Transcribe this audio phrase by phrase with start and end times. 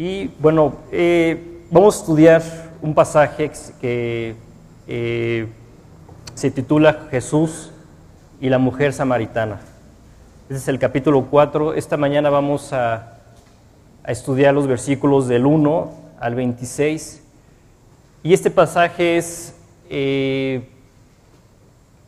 [0.00, 2.42] Y bueno, eh, vamos a estudiar
[2.80, 4.36] un pasaje que
[4.86, 5.48] eh,
[6.34, 7.72] se titula Jesús
[8.40, 9.58] y la mujer samaritana.
[10.44, 11.74] Este es el capítulo 4.
[11.74, 13.14] Esta mañana vamos a,
[14.06, 17.20] estudiar los versículos del 1 al 26.
[18.22, 19.56] Y este pasaje es
[19.90, 20.62] eh,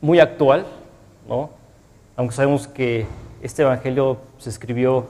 [0.01, 0.65] muy actual,
[1.29, 1.51] ¿no?
[2.15, 3.05] aunque sabemos que
[3.43, 5.09] este evangelio se escribió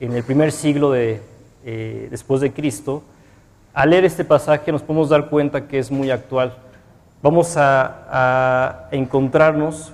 [0.00, 1.29] en el primer siglo de,
[1.64, 3.02] eh, después de Cristo,
[3.72, 6.54] al leer este pasaje nos podemos dar cuenta que es muy actual.
[7.22, 9.92] Vamos a, a encontrarnos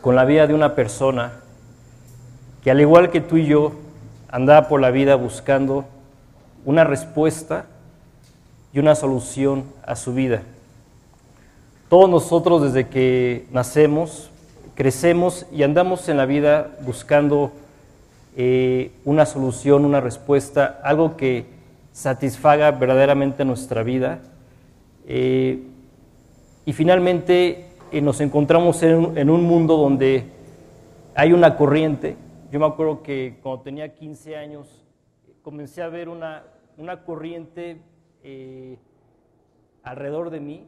[0.00, 1.32] con la vida de una persona
[2.62, 3.72] que al igual que tú y yo
[4.30, 5.84] andaba por la vida buscando
[6.64, 7.66] una respuesta
[8.72, 10.42] y una solución a su vida.
[11.88, 14.30] Todos nosotros desde que nacemos,
[14.74, 17.52] crecemos y andamos en la vida buscando
[18.34, 21.44] eh, una solución, una respuesta, algo que
[21.92, 24.20] satisfaga verdaderamente nuestra vida.
[25.06, 25.62] Eh,
[26.64, 30.24] y finalmente eh, nos encontramos en, un mundo donde
[31.14, 32.16] hay una corriente.
[32.50, 34.82] Yo me acuerdo que cuando tenía 15 años
[35.42, 36.44] comencé a ver una,
[36.78, 37.82] una corriente
[39.82, 40.66] alrededor de mí.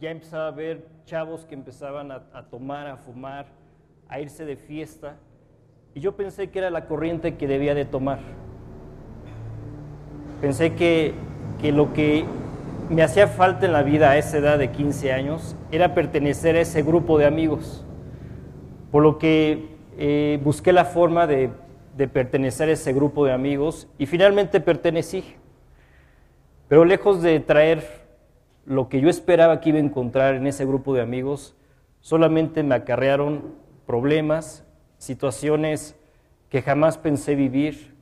[0.00, 3.46] ya empezaba a ver chavos que empezaban a tomar, a fumar,
[4.08, 5.16] a irse de fiesta.
[5.94, 8.20] Y yo pensé que era la corriente que debía de tomar.
[10.40, 11.14] Pensé que,
[11.60, 12.24] que, lo que
[12.88, 16.60] me hacía falta en la vida a esa edad de 15 años era pertenecer a
[16.60, 17.84] ese grupo de amigos.
[18.92, 21.50] Por lo que eh, busqué la forma de,
[21.96, 25.24] de pertenecer a ese grupo de amigos y finalmente pertenecí.
[26.68, 27.82] Pero lejos de traer
[28.64, 31.56] lo que yo esperaba que iba a encontrar en ese grupo de amigos,
[32.00, 33.54] solamente me acarrearon
[33.86, 34.67] problemas,
[34.98, 35.94] situaciones
[36.50, 37.94] que jamás pensé vivir.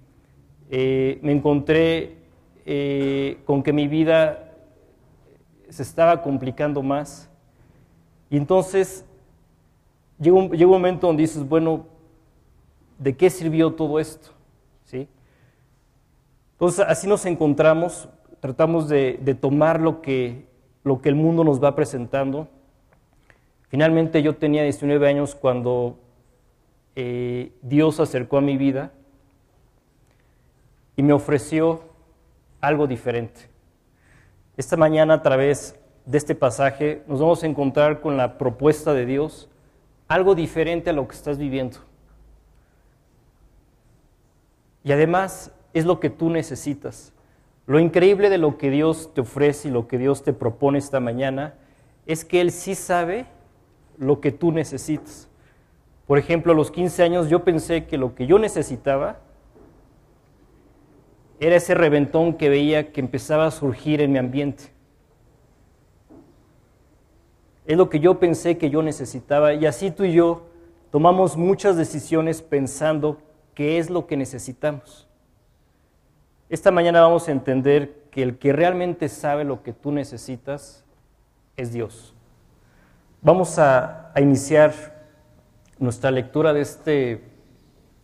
[0.71, 2.17] Eh, me encontré
[2.65, 4.53] eh, con que mi vida
[5.69, 7.31] se estaba complicando más.
[8.31, 9.05] Y entonces
[10.19, 11.87] llegó un, un momento donde dices, bueno,
[12.99, 14.31] ¿de qué sirvió todo esto?
[14.85, 15.09] ¿Sí?
[16.53, 18.09] Entonces así nos encontramos,
[18.41, 20.47] tratamos de, de tomar lo que,
[20.85, 22.49] lo que el mundo nos va presentando.
[23.69, 25.99] Finalmente yo tenía 19 años cuando
[26.97, 28.91] eh, Dios acercó a mi vida
[30.97, 31.83] y me ofreció
[32.61, 33.43] algo diferente.
[34.57, 39.05] Esta mañana a través de este pasaje nos vamos a encontrar con la propuesta de
[39.05, 39.51] Dios,
[40.09, 41.79] algo diferente a lo que estás viviendo.
[44.83, 47.13] Y además es lo que tú necesitas.
[47.67, 51.01] Lo increíble de lo que Dios te ofrece y lo que Dios te propone esta
[51.01, 51.55] mañana
[52.07, 53.27] es que Él sí sabe
[53.99, 55.29] lo que tú necesitas.
[56.07, 59.19] Por ejemplo, a los 15 años yo pensé que lo que yo necesitaba
[61.41, 64.73] era ese reventón que veía que empezaba a surgir en mi ambiente.
[67.67, 70.47] Es lo que yo pensé que yo necesitaba y así tú y yo
[70.91, 73.19] tomamos muchas decisiones pensando
[73.55, 75.09] qué es lo que necesitamos.
[76.49, 80.85] Esta mañana vamos a entender que el que realmente sabe lo que tú necesitas
[81.57, 82.15] es Dios.
[83.21, 84.96] Vamos a, a iniciar
[85.79, 87.23] nuestra lectura de, este,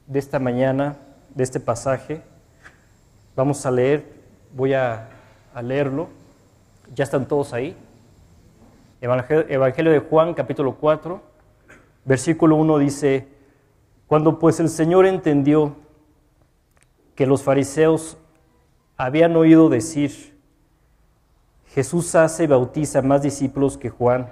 [0.06, 0.96] de esta mañana,
[1.34, 2.22] de este pasaje.
[3.34, 4.04] Vamos a leer,
[4.54, 5.08] voy a,
[5.62, 6.08] leerlo.
[6.94, 7.76] Ya están todos ahí.
[9.00, 11.20] Evangelio, Evangelio de Juan, capítulo 4,
[12.04, 13.28] versículo 1 dice,
[14.06, 15.76] cuando pues el Señor entendió
[17.14, 18.16] que los fariseos
[18.96, 20.38] habían oído decir,
[21.68, 24.28] Jesús hace y bautiza más discípulos que Juan,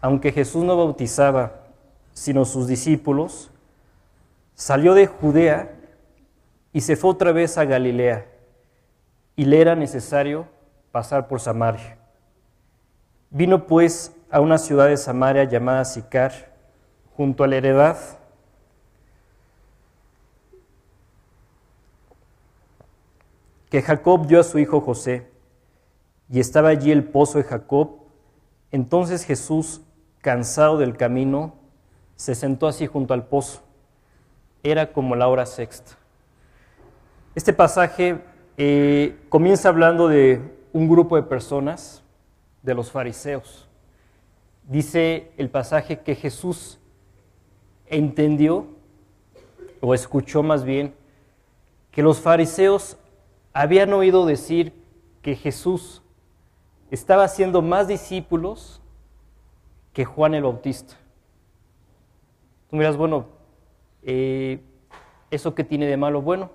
[0.00, 1.57] aunque Jesús no bautizaba,
[2.18, 3.52] sino sus discípulos,
[4.56, 5.72] salió de Judea
[6.72, 8.26] y se fue otra vez a Galilea,
[9.36, 10.48] y le era necesario
[10.90, 11.96] pasar por Samaria.
[13.30, 16.52] Vino pues a una ciudad de Samaria llamada Sicar,
[17.16, 17.96] junto a la heredad,
[23.70, 25.30] que Jacob dio a su hijo José,
[26.28, 27.90] y estaba allí el pozo de Jacob.
[28.72, 29.82] Entonces Jesús,
[30.20, 31.54] cansado del camino,
[32.18, 33.62] se sentó así junto al pozo.
[34.64, 35.96] Era como la hora sexta.
[37.36, 38.20] Este pasaje
[38.56, 40.42] eh, comienza hablando de
[40.72, 42.02] un grupo de personas,
[42.64, 43.68] de los fariseos.
[44.64, 46.80] Dice el pasaje que Jesús
[47.86, 48.66] entendió,
[49.80, 50.94] o escuchó más bien,
[51.92, 52.96] que los fariseos
[53.52, 54.72] habían oído decir
[55.22, 56.02] que Jesús
[56.90, 58.82] estaba haciendo más discípulos
[59.92, 60.96] que Juan el Bautista.
[62.70, 63.26] Tú miras, bueno,
[64.02, 64.60] eh,
[65.30, 66.22] ¿eso qué tiene de malo?
[66.22, 66.50] Bueno,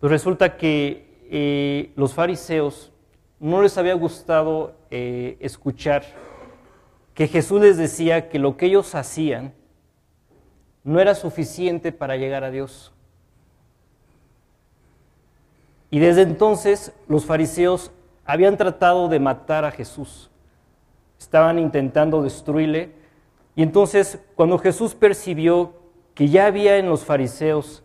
[0.00, 2.92] Pues resulta que eh, los fariseos
[3.40, 6.04] no les había gustado eh, escuchar
[7.14, 9.52] que Jesús les decía que lo que ellos hacían
[10.84, 12.92] no era suficiente para llegar a Dios.
[15.90, 17.90] Y desde entonces los fariseos
[18.24, 20.30] habían tratado de matar a Jesús.
[21.18, 22.92] Estaban intentando destruirle.
[23.58, 25.72] Y entonces cuando Jesús percibió
[26.14, 27.82] que ya había en los fariseos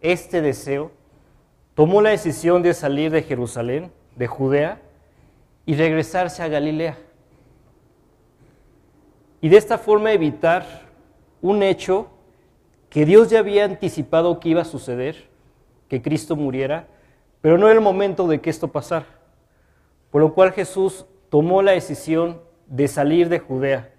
[0.00, 0.90] este deseo,
[1.76, 4.82] tomó la decisión de salir de Jerusalén, de Judea,
[5.64, 6.98] y regresarse a Galilea.
[9.40, 10.66] Y de esta forma evitar
[11.40, 12.08] un hecho
[12.90, 15.28] que Dios ya había anticipado que iba a suceder,
[15.88, 16.88] que Cristo muriera,
[17.40, 19.06] pero no era el momento de que esto pasara.
[20.10, 23.92] Por lo cual Jesús tomó la decisión de salir de Judea.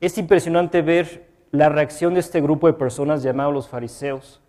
[0.00, 4.40] Es impresionante ver la reacción de este grupo de personas llamados los fariseos,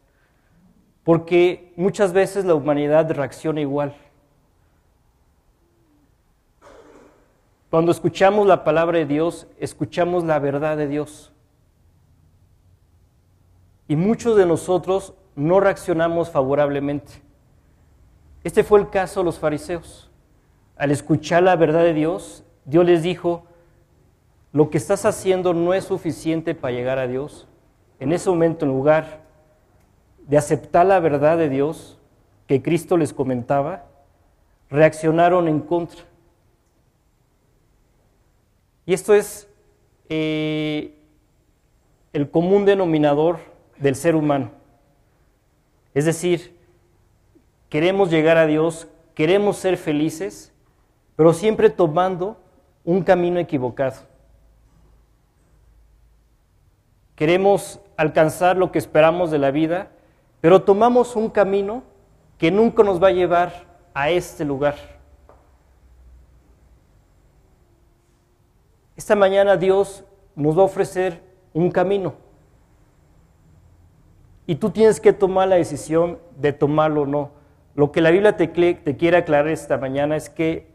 [1.04, 3.94] porque muchas veces la humanidad reacciona igual.
[7.70, 11.32] Cuando escuchamos la palabra de Dios, escuchamos la verdad de Dios.
[13.88, 17.14] Y muchos de nosotros no reaccionamos favorablemente.
[18.44, 20.10] Este fue el caso de los fariseos.
[20.76, 23.46] Al escuchar la verdad de Dios, Dios les dijo,
[24.54, 27.48] lo que estás haciendo no es suficiente para llegar a Dios.
[28.00, 29.22] En ese momento, en lugar
[30.28, 31.98] de aceptar la verdad de Dios
[32.48, 33.86] que Cristo les comentaba,
[34.70, 36.04] reaccionaron en contra.
[38.86, 39.48] Y esto es
[40.10, 40.96] eh,
[42.12, 43.40] el común denominador
[43.78, 44.52] del ser humano.
[45.94, 46.58] Es decir,
[47.70, 50.54] queremos llegar a Dios, queremos ser felices,
[51.16, 52.38] pero siempre tomando
[52.84, 54.11] un camino equivocado.
[57.22, 59.92] Queremos alcanzar lo que esperamos de la vida,
[60.40, 61.84] pero tomamos un camino
[62.40, 64.74] que nunca nos va a llevar a este lugar.
[68.96, 70.04] Esta mañana Dios
[70.36, 71.22] nos va a ofrecer
[71.54, 72.16] un camino.
[74.48, 77.30] Y tú tienes que tomar la decisión de tomarlo o no.
[77.76, 80.72] Lo que la Biblia te, te quiere aclarar esta mañana es que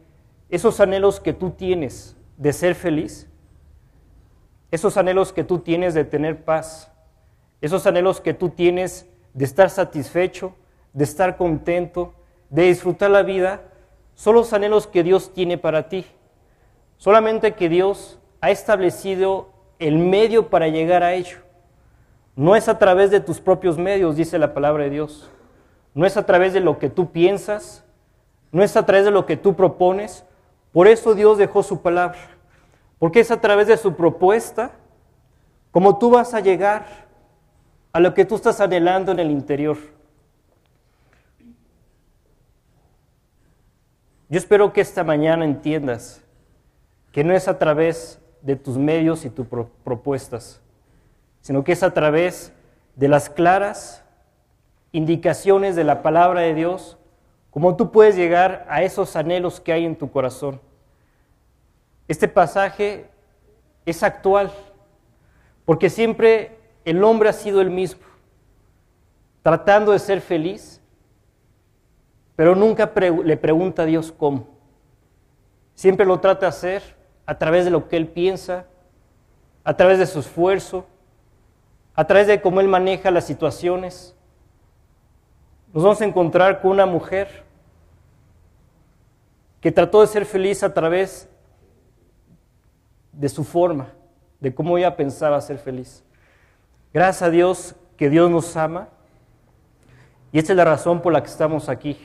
[0.47, 3.29] esos anhelos que tú tienes de ser feliz,
[4.71, 6.91] esos anhelos que tú tienes de tener paz,
[7.61, 10.53] esos anhelos que tú tienes de estar satisfecho,
[10.93, 12.13] de estar contento,
[12.49, 13.61] de disfrutar la vida,
[14.15, 16.05] son los anhelos que Dios tiene para ti.
[16.97, 19.49] Solamente que Dios ha establecido
[19.79, 21.37] el medio para llegar a ello.
[22.35, 25.29] No es a través de tus propios medios, dice la palabra de Dios.
[25.93, 27.83] No es a través de lo que tú piensas,
[28.51, 30.25] no es a través de lo que tú propones.
[30.71, 32.36] Por eso Dios dejó su palabra.
[32.99, 34.71] Porque es a través de su propuesta
[35.71, 36.85] como tú vas a llegar
[37.93, 39.77] a lo que tú estás anhelando en el interior.
[44.29, 46.21] Yo espero que esta mañana entiendas
[47.11, 49.47] que no es a través de tus medios y tus
[49.83, 50.61] propuestas,
[51.41, 52.51] sino que es a través
[52.95, 54.03] de las claras
[54.91, 56.97] indicaciones de la palabra de Dios,
[57.51, 60.59] como tú puedes llegar a esos anhelos que hay en tu corazón.
[62.07, 63.09] Este pasaje
[63.85, 64.51] es actual,
[65.65, 68.03] porque siempre el hombre ha sido el mismo,
[69.43, 70.81] tratando de ser feliz,
[72.35, 72.91] pero nunca
[73.23, 74.47] le pregunta a Dios cómo.
[75.75, 76.95] Siempre lo trata de hacer
[77.25, 78.65] a través de lo que él piensa,
[79.63, 80.85] a través de su esfuerzo,
[81.93, 84.17] a través de cómo él maneja las situaciones
[85.73, 87.43] nos vamos a encontrar con una mujer
[89.61, 91.29] que trató de ser feliz a través
[93.17, 93.89] de su forma,
[94.39, 96.03] de cómo ella pensaba ser feliz.
[96.93, 98.89] Gracias a Dios que Dios nos ama
[100.31, 101.97] y esta es la razón por la que estamos aquí.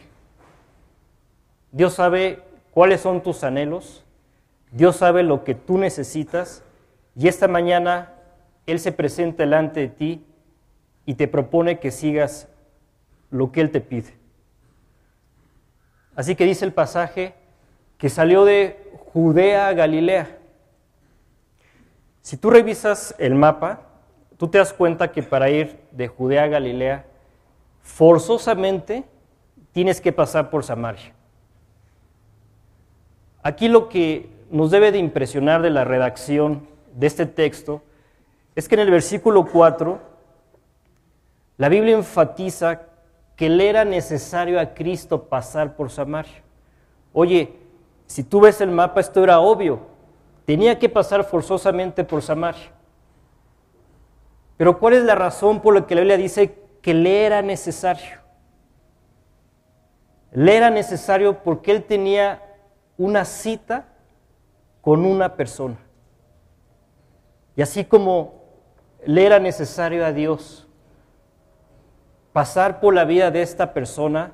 [1.71, 4.05] Dios sabe cuáles son tus anhelos,
[4.71, 6.65] Dios sabe lo que tú necesitas
[7.15, 8.15] y esta mañana
[8.67, 10.25] Él se presenta delante de ti
[11.05, 12.49] y te propone que sigas
[13.31, 14.15] lo que Él te pide.
[16.17, 17.35] Así que dice el pasaje
[17.99, 20.39] que salió de Judea a Galilea.
[22.33, 23.81] Si tú revisas el mapa,
[24.39, 27.05] tú te das cuenta que para ir de Judea a Galilea,
[27.83, 29.05] forzosamente
[29.73, 31.13] tienes que pasar por Samaria.
[33.43, 37.83] Aquí lo que nos debe de impresionar de la redacción de este texto
[38.55, 40.01] es que en el versículo 4
[41.59, 42.81] la Biblia enfatiza
[43.37, 46.41] que le era necesario a Cristo pasar por Samaria.
[47.13, 47.59] Oye,
[48.07, 49.92] si tú ves el mapa, esto era obvio.
[50.45, 52.73] Tenía que pasar forzosamente por Samaria.
[54.57, 58.23] Pero ¿cuál es la razón por la que la Biblia dice que le era necesario?
[60.33, 62.43] le era necesario porque él tenía
[62.97, 63.87] una cita
[64.81, 65.77] con una persona.
[67.55, 68.43] Y así como
[69.05, 70.67] le era necesario a Dios
[72.33, 74.33] pasar por la vida de esta persona,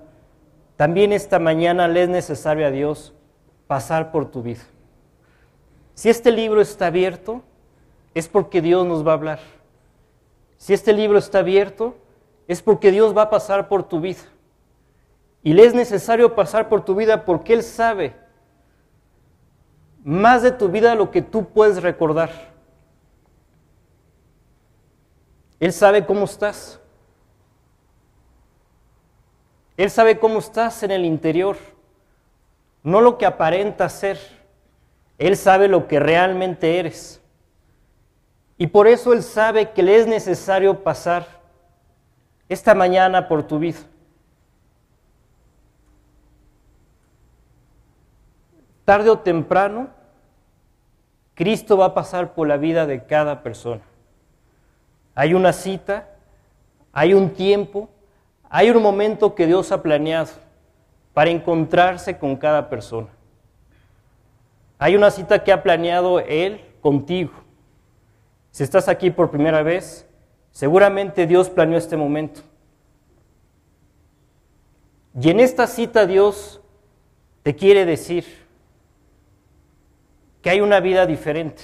[0.76, 3.12] también esta mañana le es necesario a Dios
[3.66, 4.62] pasar por tu vida.
[5.98, 7.42] Si este libro está abierto,
[8.14, 9.40] es porque Dios nos va a hablar.
[10.56, 11.96] Si este libro está abierto,
[12.46, 14.20] es porque Dios va a pasar por tu vida.
[15.42, 18.14] Y le es necesario pasar por tu vida porque Él sabe
[20.04, 22.30] más de tu vida lo que tú puedes recordar.
[25.58, 26.78] Él sabe cómo estás.
[29.76, 31.56] Él sabe cómo estás en el interior,
[32.84, 34.37] no lo que aparenta ser.
[35.18, 37.20] Él sabe lo que realmente eres.
[38.56, 41.26] Y por eso Él sabe que le es necesario pasar
[42.48, 43.78] esta mañana por tu vida.
[48.84, 49.90] Tarde o temprano,
[51.34, 53.82] Cristo va a pasar por la vida de cada persona.
[55.14, 56.08] Hay una cita,
[56.92, 57.88] hay un tiempo,
[58.48, 60.30] hay un momento que Dios ha planeado
[61.12, 63.08] para encontrarse con cada persona.
[64.78, 67.32] Hay una cita que ha planeado Él contigo.
[68.50, 70.06] Si estás aquí por primera vez,
[70.50, 72.40] seguramente Dios planeó este momento.
[75.20, 76.60] Y en esta cita Dios
[77.42, 78.24] te quiere decir
[80.42, 81.62] que hay una vida diferente.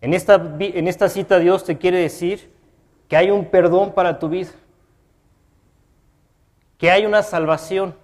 [0.00, 2.50] En esta, en esta cita Dios te quiere decir
[3.08, 4.50] que hay un perdón para tu vida
[6.82, 7.94] que hay una salvación,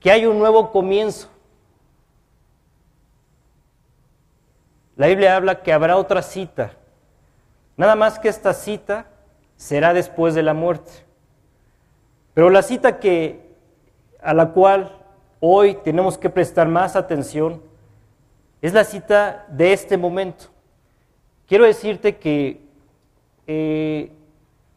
[0.00, 1.28] que hay un nuevo comienzo.
[4.96, 6.72] La Biblia habla que habrá otra cita,
[7.76, 9.06] nada más que esta cita
[9.56, 10.92] será después de la muerte.
[12.32, 13.54] Pero la cita que
[14.22, 14.96] a la cual
[15.40, 17.62] hoy tenemos que prestar más atención
[18.62, 20.46] es la cita de este momento.
[21.46, 22.62] Quiero decirte que
[23.46, 24.10] eh,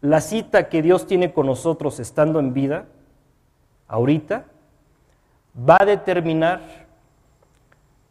[0.02, 2.86] la cita que Dios tiene con nosotros estando en vida,
[3.88, 4.46] ahorita,
[5.58, 6.87] va a determinar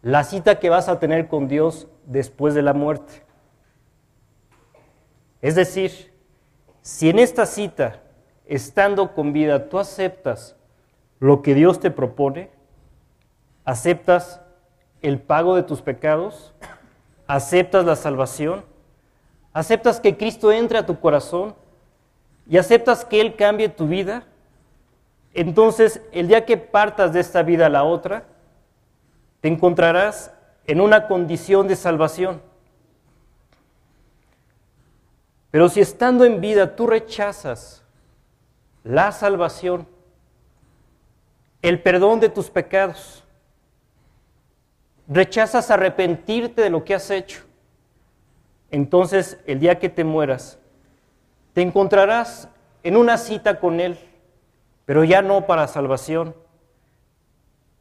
[0.06, 3.24] la cita que vas a tener con Dios después de la muerte.
[5.42, 6.14] Es decir,
[6.80, 8.04] si en esta cita,
[8.44, 10.54] estando con vida, tú aceptas
[11.18, 12.50] lo que Dios te propone,
[13.64, 14.40] aceptas
[15.02, 16.54] el pago de tus pecados,
[17.26, 18.64] aceptas la salvación,
[19.52, 21.56] aceptas que Cristo entre a tu corazón,
[22.46, 24.22] y aceptas que Él cambie tu vida,
[25.34, 28.35] entonces el día que partas de esta vida a la otra,
[29.40, 30.32] te encontrarás
[30.66, 32.42] en una condición de salvación.
[35.50, 37.84] Pero si estando en vida tú rechazas
[38.84, 39.86] la salvación,
[41.62, 43.24] el perdón de tus pecados,
[45.08, 47.42] rechazas arrepentirte de lo que has hecho,
[48.70, 50.58] entonces el día que te mueras,
[51.52, 52.48] te encontrarás
[52.82, 53.98] en una cita con Él,
[54.84, 56.34] pero ya no para salvación,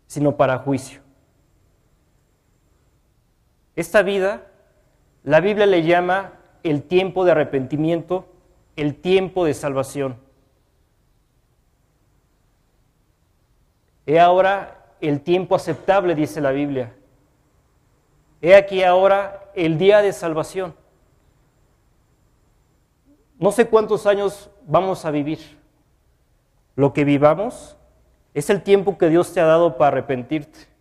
[0.08, 1.05] sino para juicio.
[3.76, 4.48] Esta vida,
[5.24, 8.26] la Biblia le llama el tiempo de arrepentimiento,
[8.76, 10.18] el tiempo de salvación.
[14.06, 16.94] He ahora el tiempo aceptable, dice la Biblia.
[18.42, 20.76] He aquí ahora el día de salvación.
[23.38, 25.40] No sé cuántos años vamos a vivir.
[26.76, 27.78] Lo que vivamos
[28.34, 30.75] es el tiempo que Dios te ha dado para arrepentirte.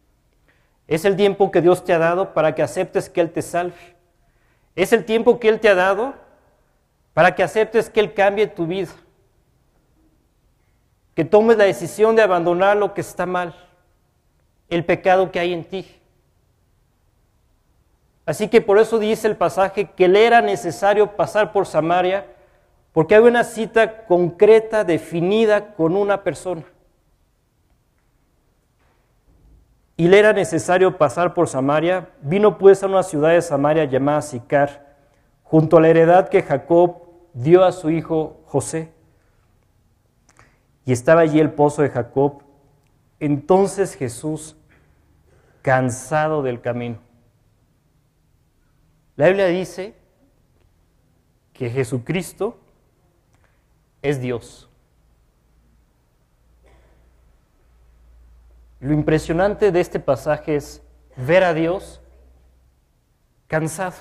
[0.86, 3.74] Es el tiempo que Dios te ha dado para que aceptes que Él te salve.
[4.76, 6.14] Es el tiempo que Él te ha dado
[7.14, 8.92] para que aceptes que Él cambie tu vida.
[11.14, 13.54] Que tomes la decisión de abandonar lo que está mal,
[14.68, 16.00] el pecado que hay en ti.
[18.26, 22.26] Así que por eso dice el pasaje que le era necesario pasar por Samaria
[22.92, 26.62] porque hay una cita concreta, definida con una persona.
[29.96, 32.10] Y le era necesario pasar por Samaria.
[32.22, 34.96] Vino pues a una ciudad de Samaria llamada Sicar,
[35.42, 38.92] junto a la heredad que Jacob dio a su hijo José.
[40.84, 42.42] Y estaba allí el pozo de Jacob.
[43.20, 44.56] Entonces Jesús,
[45.62, 46.98] cansado del camino.
[49.16, 49.94] La Biblia dice
[51.52, 52.58] que Jesucristo
[54.02, 54.68] es Dios.
[58.84, 60.82] Lo impresionante de este pasaje es
[61.16, 62.02] ver a Dios
[63.46, 63.96] cansado.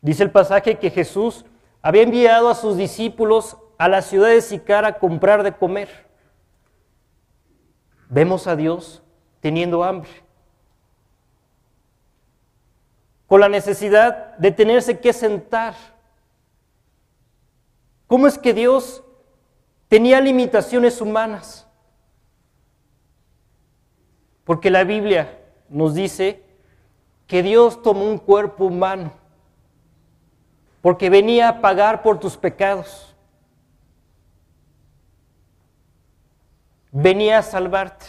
[0.00, 1.44] Dice el pasaje que Jesús
[1.82, 6.06] había enviado a sus discípulos a la ciudad de Sicar a comprar de comer.
[8.08, 9.02] Vemos a Dios
[9.40, 10.08] teniendo hambre,
[13.26, 15.74] con la necesidad de tenerse que sentar.
[18.06, 19.04] ¿Cómo es que Dios
[19.88, 21.65] tenía limitaciones humanas?
[24.46, 25.38] Porque la Biblia
[25.68, 26.40] nos dice
[27.26, 29.12] que Dios tomó un cuerpo humano,
[30.80, 33.12] porque venía a pagar por tus pecados.
[36.92, 38.06] Venía a salvarte.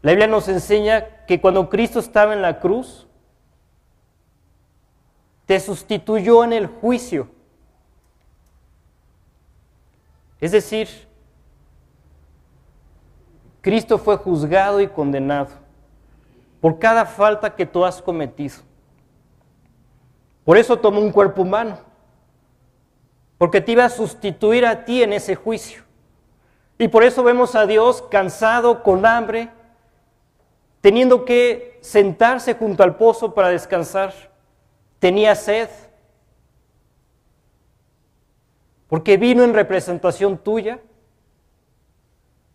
[0.00, 3.08] La Biblia nos enseña que cuando Cristo estaba en la cruz,
[5.44, 7.28] te sustituyó en el juicio.
[10.40, 11.07] Es decir,
[13.68, 15.50] Cristo fue juzgado y condenado
[16.58, 18.56] por cada falta que tú has cometido.
[20.42, 21.78] Por eso tomó un cuerpo humano,
[23.36, 25.82] porque te iba a sustituir a ti en ese juicio.
[26.78, 29.50] Y por eso vemos a Dios cansado, con hambre,
[30.80, 34.14] teniendo que sentarse junto al pozo para descansar.
[34.98, 35.68] Tenía sed,
[38.86, 40.80] porque vino en representación tuya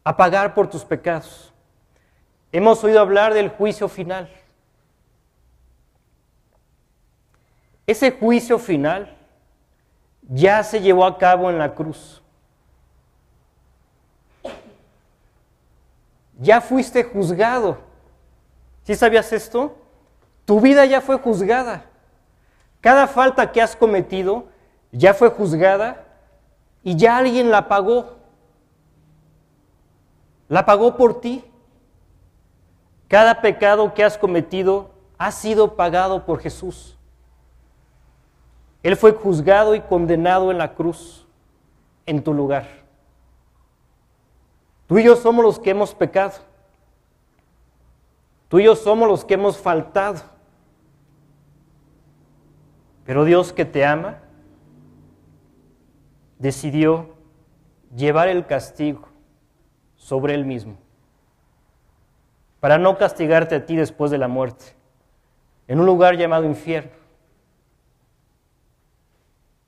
[0.03, 1.53] a pagar por tus pecados.
[2.51, 4.29] Hemos oído hablar del juicio final.
[7.87, 9.15] Ese juicio final
[10.21, 12.21] ya se llevó a cabo en la cruz.
[16.39, 17.77] Ya fuiste juzgado.
[18.83, 19.77] ¿Sí sabías esto?
[20.45, 21.85] Tu vida ya fue juzgada.
[22.81, 24.47] Cada falta que has cometido
[24.91, 26.05] ya fue juzgada
[26.83, 28.17] y ya alguien la pagó.
[30.49, 31.43] La pagó por ti.
[33.07, 36.97] Cada pecado que has cometido ha sido pagado por Jesús.
[38.81, 41.25] Él fue juzgado y condenado en la cruz,
[42.05, 42.67] en tu lugar.
[44.87, 46.33] Tú y yo somos los que hemos pecado.
[48.49, 50.21] Tú y yo somos los que hemos faltado.
[53.05, 54.19] Pero Dios que te ama,
[56.39, 57.15] decidió
[57.95, 59.12] llevar el castigo
[60.03, 60.75] sobre él mismo,
[62.59, 64.75] para no castigarte a ti después de la muerte,
[65.65, 66.91] en un lugar llamado infierno.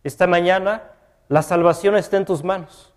[0.04, 0.92] Esta mañana
[1.30, 2.94] la salvación está en tus manos,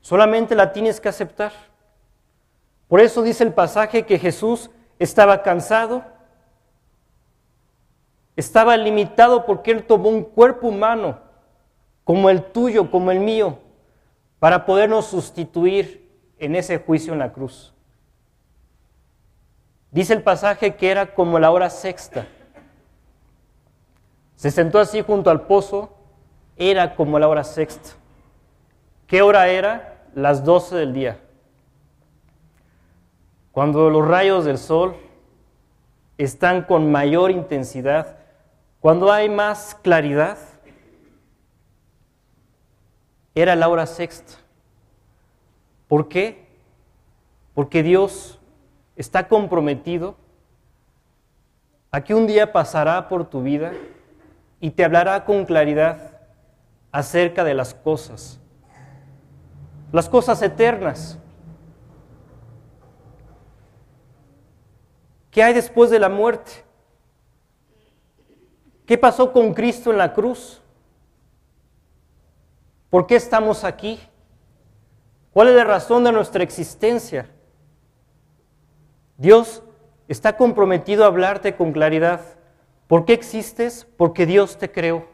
[0.00, 1.52] solamente la tienes que aceptar.
[2.88, 6.04] Por eso dice el pasaje que Jesús estaba cansado,
[8.34, 11.20] estaba limitado porque Él tomó un cuerpo humano
[12.02, 13.58] como el tuyo, como el mío,
[14.40, 16.03] para podernos sustituir
[16.44, 17.72] en ese juicio en la cruz.
[19.90, 22.26] Dice el pasaje que era como la hora sexta.
[24.36, 25.96] Se sentó así junto al pozo,
[26.56, 27.90] era como la hora sexta.
[29.06, 30.02] ¿Qué hora era?
[30.14, 31.20] Las doce del día.
[33.52, 34.96] Cuando los rayos del sol
[36.18, 38.16] están con mayor intensidad,
[38.80, 40.38] cuando hay más claridad,
[43.34, 44.43] era la hora sexta.
[45.94, 46.44] ¿Por qué?
[47.54, 48.40] Porque Dios
[48.96, 50.16] está comprometido
[51.92, 53.72] a que un día pasará por tu vida
[54.58, 56.20] y te hablará con claridad
[56.90, 58.40] acerca de las cosas,
[59.92, 61.16] las cosas eternas.
[65.30, 66.64] ¿Qué hay después de la muerte?
[68.84, 70.60] ¿Qué pasó con Cristo en la cruz?
[72.90, 74.00] ¿Por qué estamos aquí?
[75.34, 77.28] ¿Cuál es la razón de nuestra existencia?
[79.18, 79.62] Dios
[80.08, 82.22] está comprometido a hablarte con claridad.
[82.86, 83.86] ¿Por qué existes?
[83.98, 85.06] Porque Dios te creó.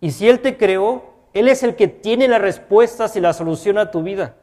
[0.00, 3.76] Y si Él te creó, Él es el que tiene las respuestas y la solución
[3.76, 4.36] a tu vida.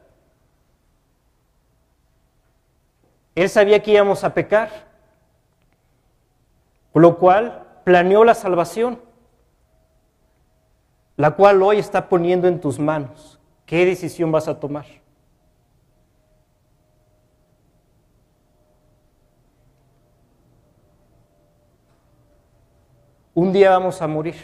[3.34, 4.70] Él sabía que íbamos a pecar,
[6.92, 9.10] por lo cual planeó la salvación
[11.20, 13.39] la cual hoy está poniendo en tus manos.
[13.70, 14.84] ¿Qué decisión vas a tomar?
[23.32, 24.34] Un día vamos a morir.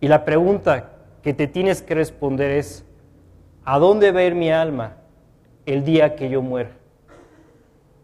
[0.00, 0.90] Y la pregunta
[1.22, 2.84] que te tienes que responder es,
[3.64, 4.96] ¿a dónde va a ir mi alma
[5.64, 6.72] el día que yo muera?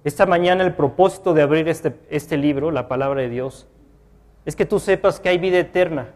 [0.04, 3.66] Esta mañana el propósito de abrir este, este libro, la palabra de Dios,
[4.44, 6.14] es que tú sepas que hay vida eterna.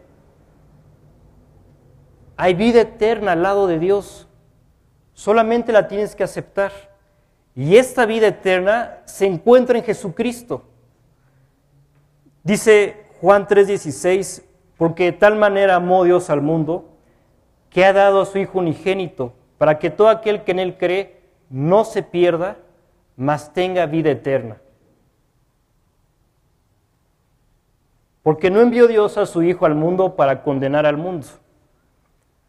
[2.43, 4.27] Hay vida eterna al lado de Dios.
[5.13, 6.73] Solamente la tienes que aceptar.
[7.55, 10.61] Y esta vida eterna se encuentra en Jesucristo.
[12.43, 14.43] Dice Juan 3:16,
[14.75, 16.89] porque de tal manera amó Dios al mundo,
[17.69, 21.21] que ha dado a su Hijo unigénito, para que todo aquel que en Él cree
[21.49, 22.57] no se pierda,
[23.15, 24.57] mas tenga vida eterna.
[28.21, 31.27] Porque no envió Dios a su Hijo al mundo para condenar al mundo,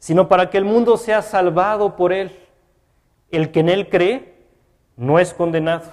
[0.04, 2.38] sino para que el mundo sea salvado por Él.
[3.30, 4.34] El que en Él cree
[4.98, 5.90] no es condenado.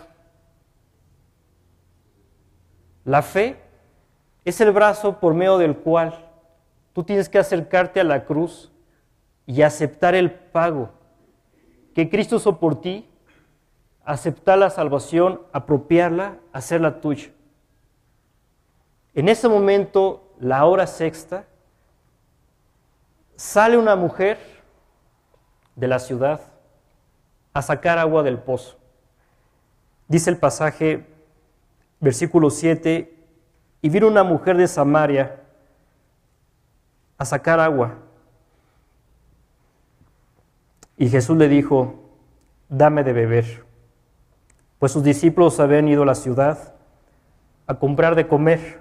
[3.06, 3.56] La fe
[4.44, 6.28] es el brazo por medio del cual
[6.92, 8.70] tú tienes que acercarte a la cruz
[9.46, 10.90] y aceptar el pago
[11.96, 13.08] que Cristo hizo por ti,
[14.04, 17.32] aceptar la salvación, apropiarla, hacerla tuya.
[19.14, 21.46] En ese momento, la hora sexta,
[23.42, 24.38] sale una mujer
[25.76, 26.42] de la ciudad
[27.56, 28.78] a sacar agua del pozo.
[30.08, 31.08] Dice el pasaje,
[32.00, 33.12] versículo 7,
[33.82, 35.42] y vino una mujer de Samaria
[37.18, 37.96] a sacar agua.
[40.96, 41.96] Y Jesús le dijo,
[42.70, 43.66] dame de beber.
[44.78, 46.76] Pues sus discípulos habían ido a la ciudad
[47.66, 48.81] a comprar de comer.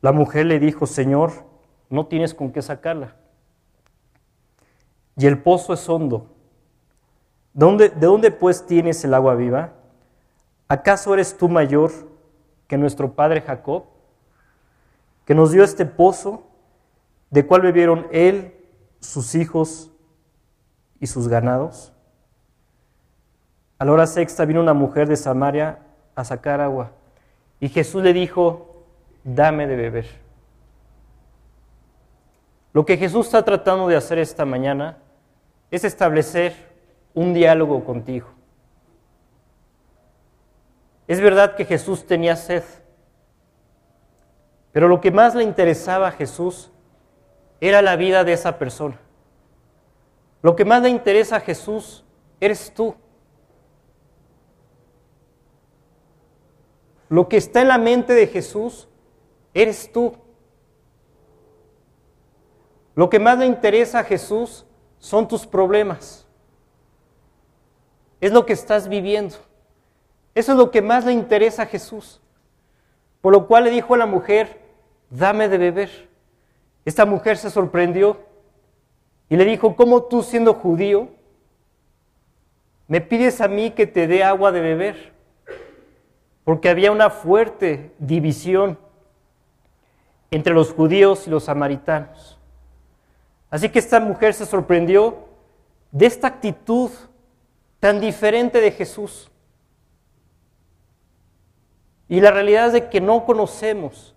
[0.00, 1.32] La mujer le dijo, Señor,
[1.90, 3.16] no tienes con qué sacarla.
[5.16, 6.34] Y el pozo es hondo.
[7.52, 9.72] ¿De dónde, ¿De dónde pues tienes el agua viva?
[10.68, 11.90] ¿Acaso eres tú mayor
[12.68, 13.84] que nuestro padre Jacob,
[15.24, 16.44] que nos dio este pozo,
[17.30, 18.54] de cual bebieron él,
[19.00, 19.90] sus hijos
[21.00, 21.92] y sus ganados?
[23.78, 25.80] A la hora sexta vino una mujer de Samaria
[26.14, 26.92] a sacar agua.
[27.60, 28.77] Y Jesús le dijo,
[29.24, 30.06] dame de beber.
[32.72, 34.98] Lo que Jesús está tratando de hacer esta mañana
[35.70, 36.54] es establecer
[37.14, 38.28] un diálogo contigo.
[41.06, 42.62] Es verdad que Jesús tenía sed,
[44.72, 46.70] pero lo que más le interesaba a Jesús
[47.60, 49.00] era la vida de esa persona.
[50.42, 52.04] Lo que más le interesa a Jesús
[52.40, 52.94] eres tú.
[57.08, 58.86] Lo que está en la mente de Jesús
[59.54, 60.14] eres tú.
[62.94, 64.66] Lo que más le interesa a Jesús
[64.98, 66.26] son tus problemas.
[68.20, 69.36] Es lo que estás viviendo.
[70.34, 72.20] Eso es lo que más le interesa a Jesús.
[73.20, 74.60] Por lo cual le dijo a la mujer,
[75.10, 76.08] dame de beber.
[76.84, 78.18] Esta mujer se sorprendió
[79.28, 81.08] y le dijo, ¿cómo tú siendo judío
[82.86, 85.12] me pides a mí que te dé agua de beber?
[86.44, 88.78] Porque había una fuerte división
[90.30, 92.38] entre los judíos y los samaritanos.
[93.50, 95.28] Así que esta mujer se sorprendió
[95.90, 96.90] de esta actitud
[97.80, 99.30] tan diferente de Jesús.
[102.08, 104.14] Y la realidad es de que no conocemos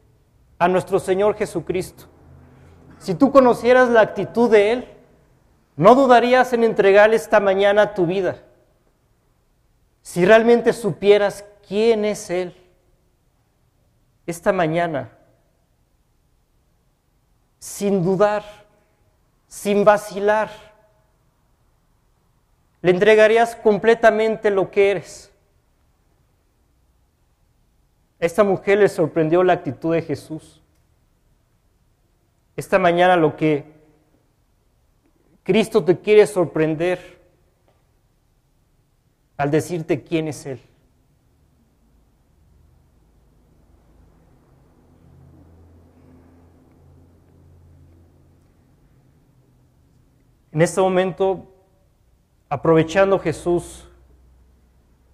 [0.57, 2.05] a nuestro Señor Jesucristo.
[2.99, 4.87] Si tú conocieras la actitud de Él,
[5.75, 8.43] no dudarías en entregarle esta mañana tu vida.
[10.01, 12.55] Si realmente supieras quién es Él,
[14.25, 15.17] esta mañana
[17.61, 18.43] sin dudar,
[19.47, 20.49] sin vacilar.
[22.81, 25.31] Le entregarías completamente lo que eres.
[28.19, 30.59] Esta mujer le sorprendió la actitud de Jesús.
[32.55, 33.63] Esta mañana lo que
[35.43, 37.19] Cristo te quiere sorprender
[39.37, 40.59] al decirte quién es Él.
[50.51, 51.45] En este momento,
[52.49, 53.87] aprovechando Jesús,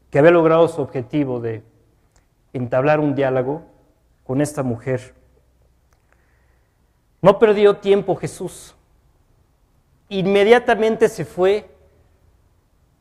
[0.09, 1.63] que había logrado su objetivo de
[2.53, 3.63] entablar un diálogo
[4.23, 5.13] con esta mujer,
[7.21, 8.75] no perdió tiempo Jesús.
[10.09, 11.69] Inmediatamente se fue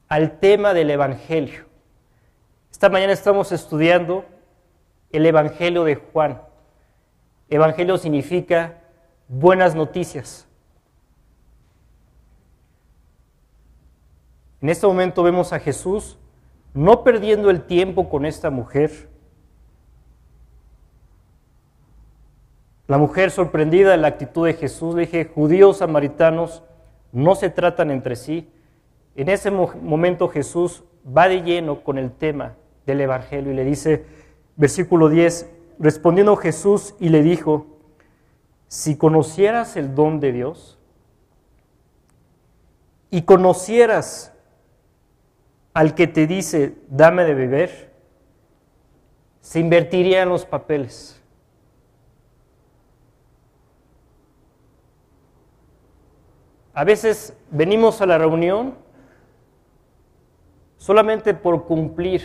[0.09, 1.67] al tema del Evangelio.
[2.71, 4.25] Esta mañana estamos estudiando
[5.11, 6.43] el Evangelio de Juan.
[7.49, 8.83] Evangelio significa
[9.29, 10.46] buenas noticias.
[14.61, 16.19] En este momento vemos a Jesús
[16.75, 19.09] no perdiendo el tiempo con esta mujer,
[22.89, 26.63] La mujer sorprendida de la actitud de Jesús le dije, judíos, samaritanos,
[27.11, 28.49] no se tratan entre sí.
[29.17, 34.05] En ese momento Jesús va de lleno con el tema del Evangelio y le dice,
[34.55, 37.67] versículo 10, respondiendo Jesús y le dijo,
[38.69, 40.79] si conocieras el don de Dios
[43.11, 44.33] y conocieras
[45.77, 47.93] al que te dice, dame de beber,
[49.43, 51.23] se invertirían los papeles.
[56.73, 58.75] A veces venimos a la reunión
[60.79, 62.23] solamente por cumplir.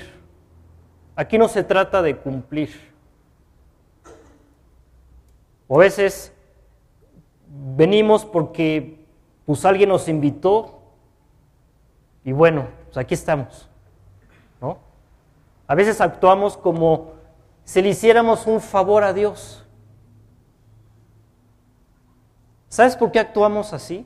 [1.18, 2.70] Aquí no se trata de cumplir.
[5.68, 6.34] O a veces
[7.76, 9.06] venimos porque
[9.46, 10.84] pues alguien nos invitó
[12.24, 13.70] y bueno, pues aquí estamos.
[14.60, 14.80] ¿no?
[15.66, 17.14] A veces actuamos como
[17.64, 19.66] si le hiciéramos un favor a Dios.
[22.68, 24.06] ¿Sabes por qué actuamos así?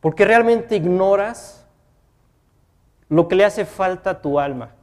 [0.00, 1.64] Porque realmente ignoras
[3.08, 4.74] lo que le hace falta a tu alma.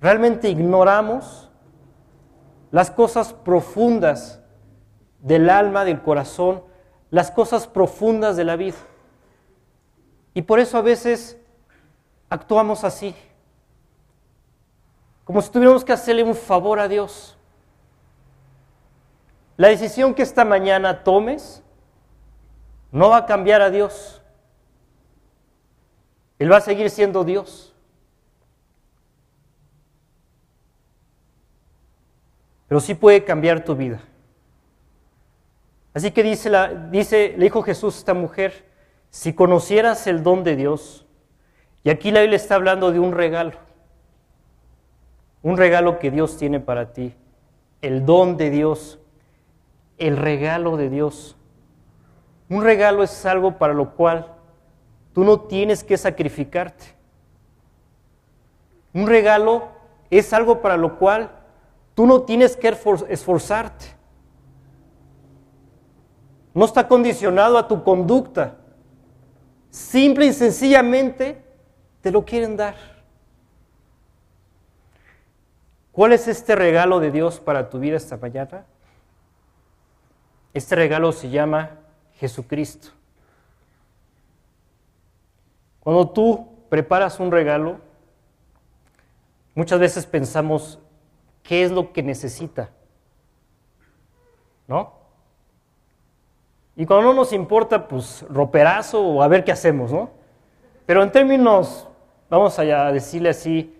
[0.00, 1.50] Realmente ignoramos
[2.70, 4.40] las cosas profundas
[5.20, 6.62] del alma, del corazón,
[7.10, 8.76] las cosas profundas de la vida.
[10.36, 11.38] Y por eso a veces
[12.28, 13.14] actuamos así,
[15.24, 17.38] como si tuviéramos que hacerle un favor a Dios.
[19.56, 21.62] La decisión que esta mañana tomes
[22.92, 24.20] no va a cambiar a Dios.
[26.38, 27.74] Él va a seguir siendo Dios.
[32.68, 34.02] Pero sí puede cambiar tu vida.
[35.94, 38.65] Así que dice, la, dice, le dijo Jesús a esta mujer,
[39.16, 41.06] si conocieras el don de Dios,
[41.82, 43.52] y aquí la Biblia está hablando de un regalo,
[45.42, 47.14] un regalo que Dios tiene para ti,
[47.80, 48.98] el don de Dios,
[49.96, 51.34] el regalo de Dios.
[52.50, 54.34] Un regalo es algo para lo cual
[55.14, 56.84] tú no tienes que sacrificarte.
[58.92, 59.68] Un regalo
[60.10, 61.30] es algo para lo cual
[61.94, 63.86] tú no tienes que esforzarte.
[66.52, 68.58] No está condicionado a tu conducta.
[69.76, 71.36] Simple y sencillamente
[72.00, 72.76] te lo quieren dar.
[75.92, 78.64] ¿Cuál es este regalo de Dios para tu vida esta mañana?
[80.54, 81.72] Este regalo se llama
[82.14, 82.88] Jesucristo.
[85.80, 87.78] Cuando tú preparas un regalo,
[89.54, 90.78] muchas veces pensamos,
[91.42, 92.70] ¿qué es lo que necesita?
[94.68, 94.94] ¿No?
[96.76, 100.10] Y cuando no nos importa, pues roperazo o a ver qué hacemos, ¿no?
[100.84, 101.88] Pero en términos,
[102.28, 103.72] vamos a decirle así,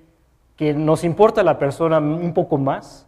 [0.56, 3.06] que nos importa la persona un poco más,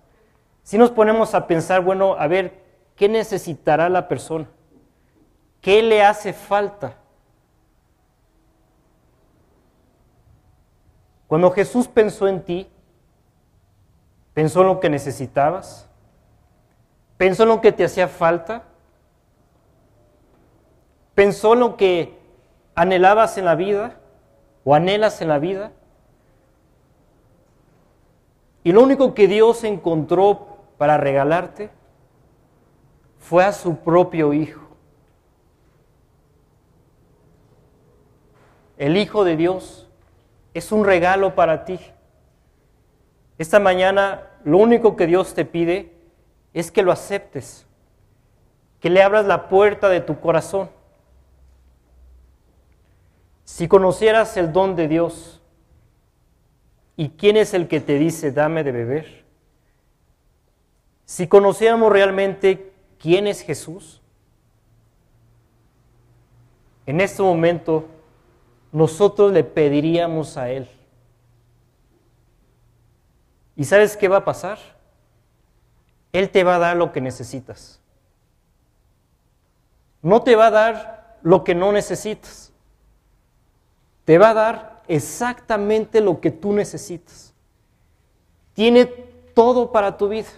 [0.63, 2.63] si nos ponemos a pensar, bueno, a ver,
[2.95, 4.47] ¿qué necesitará la persona?
[5.63, 6.99] ¿Qué le hace falta?
[11.27, 12.71] Cuando Jesús pensó en ti,
[14.35, 15.89] pensó en lo que necesitabas,
[17.17, 18.65] pensó en lo que te hacía falta,
[21.19, 22.17] pensó en lo que
[22.77, 23.99] anhelabas en la vida
[24.63, 25.73] o anhelas en la vida.
[28.63, 31.71] Y lo único que Dios encontró para regalarte
[33.19, 34.61] fue a su propio Hijo.
[38.77, 39.89] el Hijo de Dios,
[40.55, 41.81] es un regalo para ti.
[43.39, 45.93] Esta mañana lo único que Dios te pide
[46.55, 47.67] es que lo aceptes,
[48.79, 50.78] que le abras la puerta de tu corazón.
[53.49, 55.41] Si conocieras el don de Dios
[56.99, 59.25] y quién es el que te dice dame de beber,
[61.07, 64.03] si conociéramos realmente quién es Jesús,
[66.85, 67.89] en este momento
[68.71, 70.69] nosotros le pediríamos a Él.
[73.57, 74.59] ¿Y sabes qué va a pasar?
[76.13, 77.81] Él te va a dar lo que necesitas.
[80.03, 82.48] No te va a dar lo que no necesitas.
[84.09, 87.35] Te va a dar exactamente lo que tú necesitas.
[88.55, 90.31] Tiene todo para tu vida.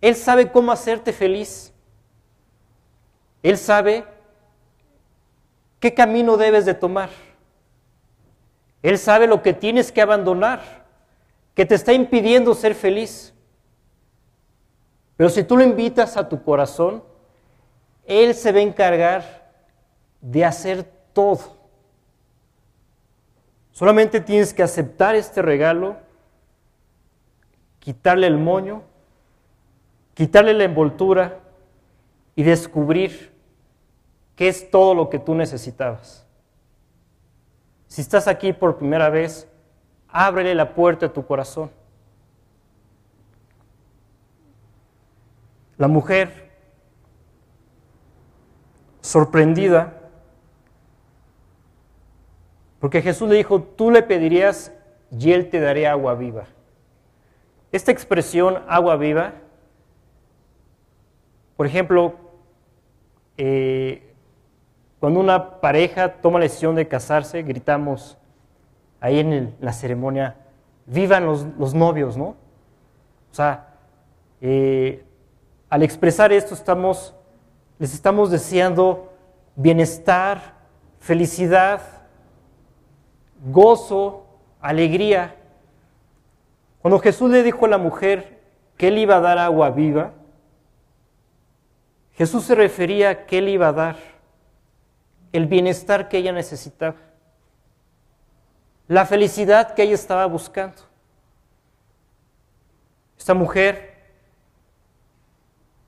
[0.00, 1.72] Él sabe cómo hacerte feliz.
[3.40, 4.04] Él sabe
[5.78, 7.08] qué camino debes de tomar.
[8.82, 10.84] Él sabe lo que tienes que abandonar,
[11.54, 13.32] que te está impidiendo ser feliz.
[15.16, 17.04] Pero si tú lo invitas a tu corazón,
[18.04, 19.52] Él se va a encargar
[20.20, 21.61] de hacer todo.
[23.72, 25.96] Solamente tienes que aceptar este regalo
[27.82, 28.84] quitarle el moño,
[30.14, 31.40] quitarle la envoltura
[32.36, 33.32] y descubrir
[34.36, 36.24] qué es todo lo que tú necesitabas.
[37.88, 39.48] Si estás aquí por primera vez,
[40.06, 41.72] ábrele la puerta de tu corazón.
[45.76, 46.52] La mujer,
[49.00, 50.01] sorprendida,
[52.82, 54.72] porque Jesús le dijo, tú le pedirías
[55.16, 56.46] y él te daría agua viva.
[57.70, 59.34] Esta expresión agua viva,
[61.56, 62.14] por ejemplo,
[63.36, 64.12] eh,
[64.98, 68.18] cuando una pareja toma la decisión de casarse, gritamos
[68.98, 70.34] ahí en la ceremonia,
[70.86, 72.34] vivan los, novios, ¿no?
[73.30, 73.76] O sea,
[74.40, 75.04] eh,
[75.70, 77.14] al expresar esto estamos,
[77.78, 79.12] les estamos deseando
[79.54, 80.54] bienestar,
[80.98, 81.91] felicidad,
[83.42, 84.26] gozo,
[84.60, 85.36] alegría.
[86.80, 88.40] Cuando Jesús le dijo a la mujer
[88.76, 90.12] que él iba a dar agua viva,
[92.14, 93.96] Jesús se refería a que él iba a dar
[95.32, 96.96] el bienestar que ella necesitaba,
[98.86, 100.82] la felicidad que ella estaba buscando.
[103.16, 103.94] Esta mujer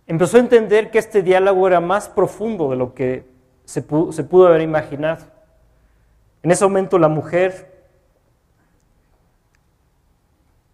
[0.06, 3.26] empezó a entender que este diálogo era más profundo de lo que
[3.64, 5.33] se pudo, se pudo haber imaginado.
[6.44, 7.74] En ese momento la mujer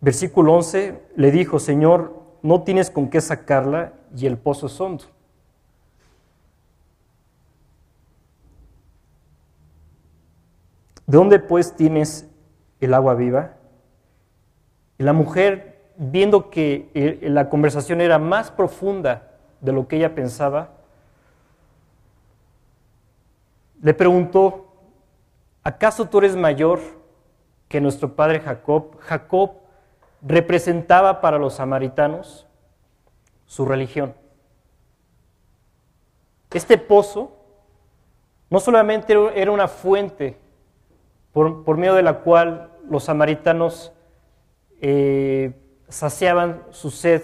[0.00, 5.04] Versículo 11 le dijo, Señor, no tienes con qué sacarla y el pozo es hondo.
[11.06, 12.26] ¿De dónde pues tienes
[12.80, 13.56] el agua viva?
[14.96, 20.70] Y la mujer, viendo que la conversación era más profunda de lo que ella pensaba,
[23.82, 24.69] le preguntó,
[25.62, 26.80] ¿acaso tú eres mayor
[27.68, 28.98] que nuestro padre Jacob?
[29.00, 29.52] Jacob
[30.22, 32.46] representaba para los samaritanos
[33.46, 34.14] su religión.
[36.52, 37.36] Este pozo
[38.48, 40.36] no solamente era una fuente
[41.32, 43.92] por, medio de la cual los samaritanos
[44.80, 45.52] eh,
[45.88, 47.22] saciaban su sed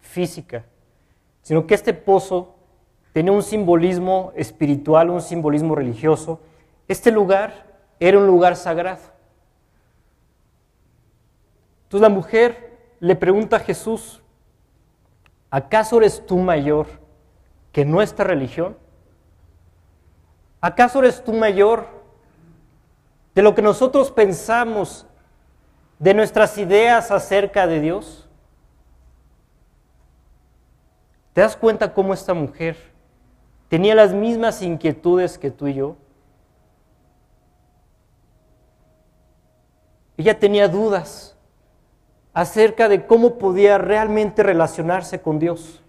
[0.00, 0.66] física,
[1.42, 2.54] sino que este pozo
[3.12, 6.40] tenía un simbolismo espiritual, un simbolismo religioso.
[6.86, 7.64] Este lugar
[7.98, 9.02] era un lugar sagrado.
[11.84, 14.22] Entonces la mujer le pregunta a Jesús,
[15.50, 16.86] ¿acaso eres tú mayor
[17.72, 18.76] que nuestra religión?
[20.60, 21.86] ¿Acaso eres tú mayor
[23.34, 25.06] de lo que nosotros pensamos
[25.98, 28.28] de nuestras ideas acerca de Dios?
[31.32, 32.76] ¿Te das cuenta cómo esta mujer
[33.68, 35.96] tenía las mismas inquietudes que tú y yo?
[40.16, 41.36] Ella tenía dudas
[42.32, 45.82] acerca de cómo podía realmente relacionarse con Dios.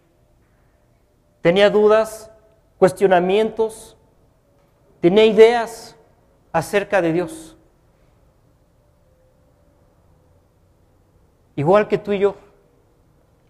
[1.41, 2.31] Tenía dudas,
[2.77, 3.97] cuestionamientos,
[4.99, 5.95] tenía ideas
[6.51, 7.57] acerca de Dios.
[11.55, 12.35] Igual que tú y yo,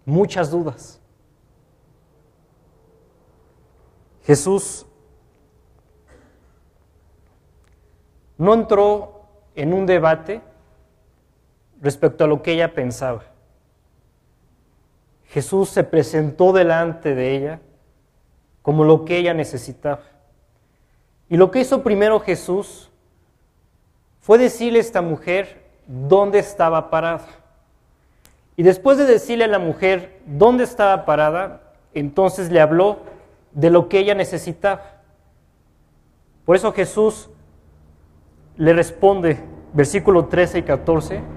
[0.05, 0.99] muchas dudas.
[4.23, 4.85] Jesús
[8.37, 9.21] no entró
[9.55, 10.41] en un debate
[11.85, 13.25] respecto a lo que ella pensaba.
[15.27, 17.59] Jesús se presentó delante de ella
[18.63, 20.01] como lo que ella necesitaba.
[21.29, 22.89] Y lo que hizo primero Jesús
[24.19, 27.27] fue decirle a esta mujer dónde estaba parada.
[28.57, 31.61] Y después de decirle a la mujer dónde estaba parada,
[31.93, 32.97] entonces le habló
[33.51, 34.81] de lo que ella necesitaba.
[36.45, 37.29] Por eso Jesús
[38.57, 39.43] le responde,
[39.73, 41.35] versículo 13 y 14,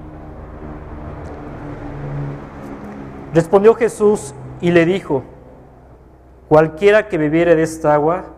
[3.35, 5.23] Respondió Jesús y le dijo,
[6.49, 8.35] cualquiera que bebiere de esta agua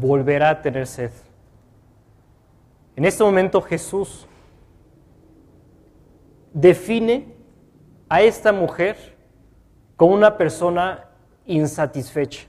[0.00, 1.10] volverá a tener sed.
[2.94, 4.26] En este momento Jesús
[6.52, 7.34] define
[8.08, 9.16] a esta mujer
[9.96, 11.08] como una persona
[11.46, 12.46] insatisfecha.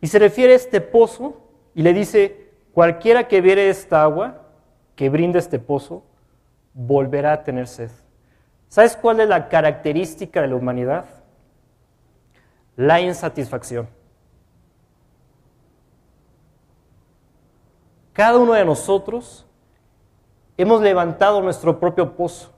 [0.00, 1.42] Y se refiere a este pozo
[1.74, 4.46] y le dice, cualquiera que bebiere esta agua,
[4.94, 6.04] que brinde este pozo,
[6.72, 7.90] volverá a tener sed.
[8.68, 11.06] ¿Sabes cuál es la característica de la humanidad?
[12.76, 13.88] La insatisfacción.
[18.12, 19.46] Cada uno de nosotros
[20.56, 22.52] hemos levantado nuestro propio pozo.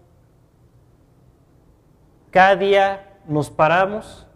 [2.30, 4.26] Cada día nos paramos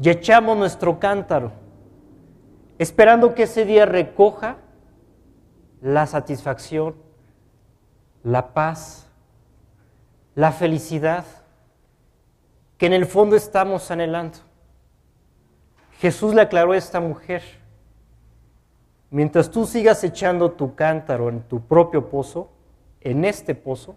[0.00, 1.52] y echamos nuestro cántaro,
[2.78, 4.56] esperando que ese día recoja
[5.80, 6.94] la satisfacción,
[8.22, 9.08] la paz,
[10.34, 11.24] la felicidad
[12.78, 14.38] que en el fondo estamos anhelando.
[16.00, 17.42] Jesús le aclaró a esta mujer,
[19.10, 22.50] mientras tú sigas echando tu cántaro en tu propio pozo,
[23.00, 23.96] en este pozo,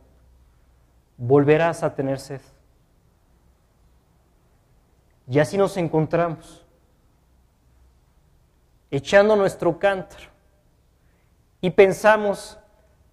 [1.18, 2.42] volverás a tener sed.
[5.28, 6.64] Y así nos encontramos,
[8.92, 10.26] echando nuestro cántaro,
[11.62, 12.60] y pensamos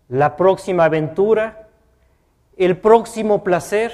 [0.09, 1.71] la próxima aventura,
[2.65, 3.93] el próximo placer,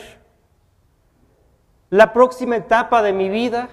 [1.90, 3.68] la próxima etapa de mi vida.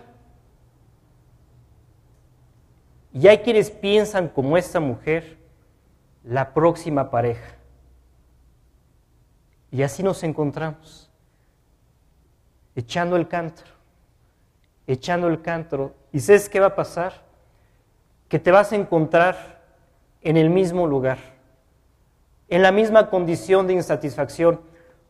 [3.14, 5.38] Y hay quienes piensan como esta mujer,
[6.24, 7.56] la próxima pareja.
[9.72, 11.10] Y así nos encontramos,
[12.76, 13.72] echando el cántaro,
[14.88, 15.93] echando el cántaro.
[16.12, 17.24] ¿Y sabes qué va a pasar?
[18.30, 19.64] Que te vas a encontrar
[20.22, 21.18] en el mismo lugar,
[22.50, 24.62] en la misma condición de insatisfacción.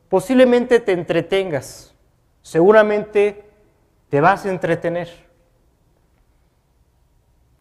[0.10, 1.94] Posiblemente te entretengas,
[2.42, 3.44] seguramente
[4.10, 5.10] te vas a entretener.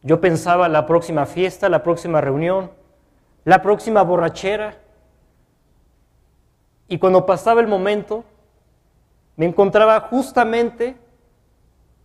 [0.03, 2.71] Yo pensaba la próxima fiesta, la próxima reunión,
[3.45, 4.79] la próxima borrachera,
[6.89, 8.25] y cuando pasaba el momento,
[9.37, 10.97] me encontraba justamente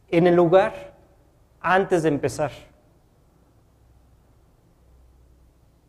[0.09, 0.93] en el lugar
[1.59, 2.51] antes de empezar.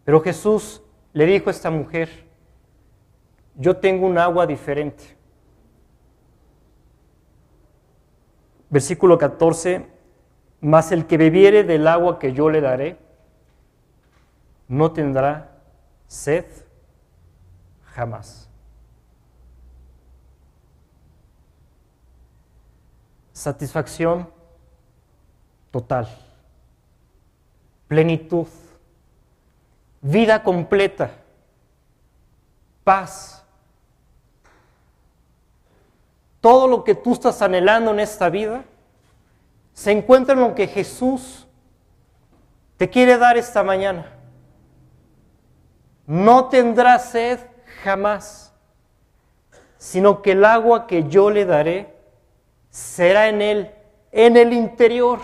[0.05, 0.83] Pero Jesús
[1.13, 2.27] le dijo a esta mujer,
[3.61, 5.17] yo tengo un agua diferente.
[8.69, 9.87] Versículo 14,
[10.61, 12.99] mas el que bebiere del agua que yo le daré,
[14.67, 15.63] no tendrá
[16.09, 16.47] sed
[17.85, 18.51] jamás.
[23.41, 24.29] satisfacción
[25.71, 26.07] total,
[27.89, 28.47] plenitud,
[30.03, 31.11] vida completa,
[32.85, 33.40] paz.
[36.41, 38.65] Todo lo que tú estás anhelando en esta vida
[39.75, 41.47] se encuentra en lo que Jesús
[42.77, 44.11] te quiere dar esta mañana.
[46.07, 47.39] No tendrá sed
[47.85, 48.53] jamás,
[49.77, 51.95] sino que el agua que yo le daré
[52.71, 53.71] será en Él,
[54.11, 55.21] en el interior,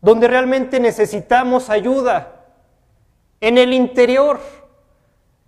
[0.00, 2.44] donde realmente necesitamos ayuda,
[3.40, 4.40] en el interior.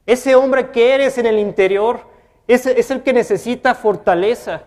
[0.06, 2.13] Ese hombre que eres en el interior
[2.46, 4.64] es, el que necesita fortaleza,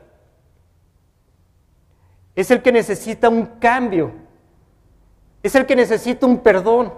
[2.35, 4.13] es el que necesita un cambio,
[5.43, 6.93] es el que necesita un perdón,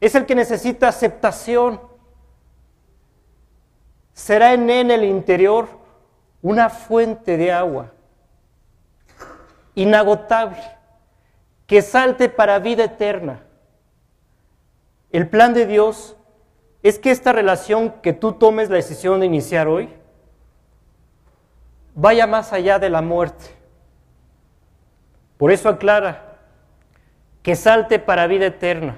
[0.00, 1.80] es el que necesita aceptación.
[4.12, 5.68] Será en él, el interior
[6.42, 7.92] una fuente de agua
[9.74, 10.62] inagotable
[11.66, 13.42] que salte para vida eterna.
[15.10, 16.16] El plan de Dios
[16.88, 19.88] es que esta relación que tú tomes la decisión de iniciar hoy
[21.94, 23.46] vaya más allá de la muerte.
[25.38, 26.38] Por eso aclara
[27.42, 28.96] que salte para vida eterna.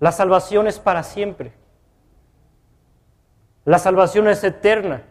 [0.00, 1.52] La salvación es para siempre.
[3.64, 5.04] La salvación es eterna.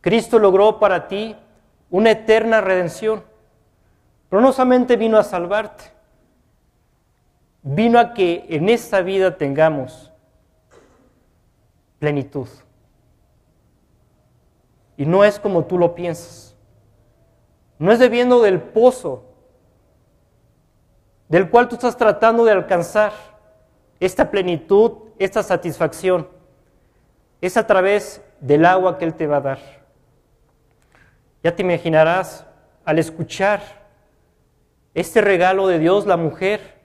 [0.00, 1.36] Cristo logró para ti
[1.90, 3.24] una eterna redención.
[4.28, 5.84] Pero no solamente vino a salvarte,
[7.62, 10.12] vino a que en esta vida tengamos
[11.98, 12.48] plenitud.
[14.96, 16.56] Y no es como tú lo piensas.
[17.78, 19.24] No es debiendo del pozo
[21.28, 23.12] del cual tú estás tratando de alcanzar
[24.00, 26.26] esta plenitud, esta satisfacción
[27.40, 29.58] es a través del agua que Él te va a dar.
[31.44, 32.44] Ya te imaginarás
[32.84, 33.60] al escuchar
[34.92, 36.79] este regalo de Dios, la mujer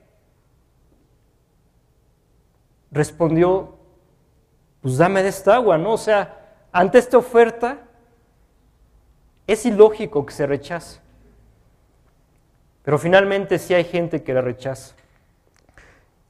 [2.96, 3.76] respondió,
[4.82, 5.94] pues dame de esta agua, ¿no?
[5.94, 6.40] O sea,
[6.72, 7.80] ante esta oferta
[9.46, 11.02] es ilógico que se rechace.
[12.84, 14.96] Pero finalmente sí hay gente que la rechaza.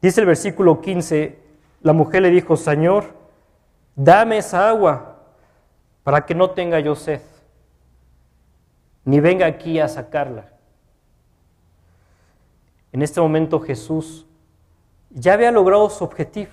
[0.01, 1.37] Dice el versículo 15,
[1.81, 3.13] la mujer le dijo, Señor,
[3.95, 5.19] dame esa agua
[6.03, 7.21] para que no tenga yo sed,
[9.03, 10.49] ni venga aquí a sacarla.
[12.91, 14.25] En este momento Jesús
[15.15, 16.51] ya había logrado su objetivo,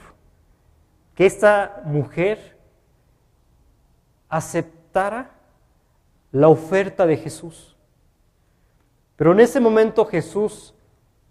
[1.16, 2.56] que esta mujer
[4.28, 5.32] aceptara
[6.30, 7.76] la oferta de Jesús.
[9.16, 10.74] Pero en ese momento Jesús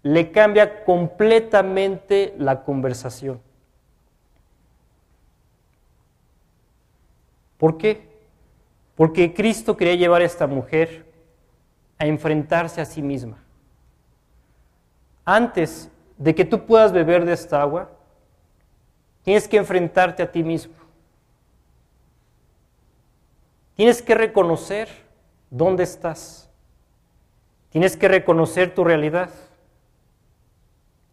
[0.02, 3.40] le cambia completamente la conversación.
[7.56, 8.08] ¿Por qué?
[8.94, 11.06] Porque Cristo quería llevar a esta mujer
[11.98, 13.38] a enfrentarse a sí misma.
[15.24, 17.90] Antes de que tú puedas beber de esta agua,
[19.22, 20.74] Tienes que enfrentarte a ti mismo.
[23.74, 24.88] Tienes que reconocer
[25.48, 26.50] dónde estás.
[27.70, 29.30] Tienes que reconocer tu realidad.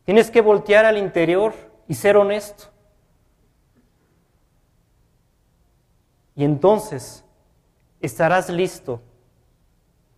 [0.06, 1.54] Tienes que voltear al interior
[1.88, 2.66] y ser honesto.
[6.36, 7.24] Y entonces
[8.02, 9.02] estarás listo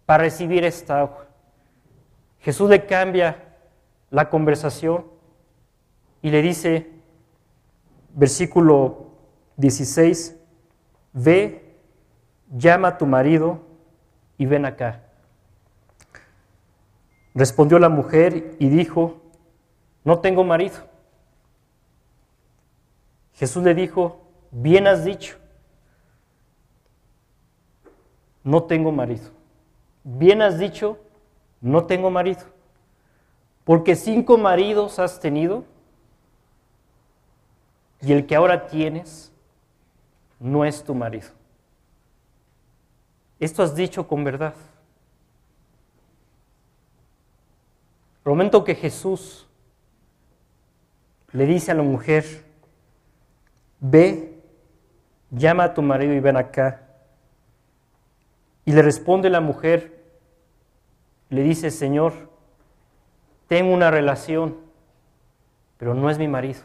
[0.06, 1.28] para recibir esta agua.
[2.40, 3.51] Jesús le cambia
[4.12, 5.05] la conversación
[6.22, 6.91] y le dice,
[8.14, 9.07] versículo
[9.57, 10.38] 16,
[11.14, 11.76] ve,
[12.51, 13.62] llama a tu marido
[14.38, 15.03] y ven acá.
[17.34, 19.22] Respondió la mujer y dijo,
[20.03, 20.76] no tengo marido.
[23.34, 25.38] Jesús le dijo, bien has dicho,
[28.43, 29.30] no tengo marido.
[30.03, 30.99] Bien has dicho,
[31.62, 32.51] no tengo marido.
[33.64, 35.64] Porque cinco maridos has tenido
[38.01, 39.32] y el que ahora tienes
[40.39, 41.30] no es tu marido.
[43.39, 44.55] Esto has dicho con verdad.
[48.24, 49.47] El que Jesús
[51.32, 52.26] le dice a la mujer,
[53.80, 54.39] ve,
[55.32, 56.88] llama a tu marido y ven acá.
[58.66, 60.03] Y le responde la mujer,
[61.30, 62.30] le dice, Señor,
[63.52, 64.56] tengo una relación,
[65.78, 66.62] pero no es mi marido.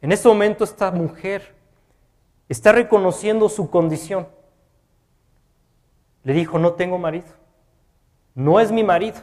[0.00, 1.56] En este momento esta mujer
[2.48, 4.28] está reconociendo su condición.
[6.22, 7.26] Le dijo, no tengo marido,
[8.36, 9.22] no es mi marido.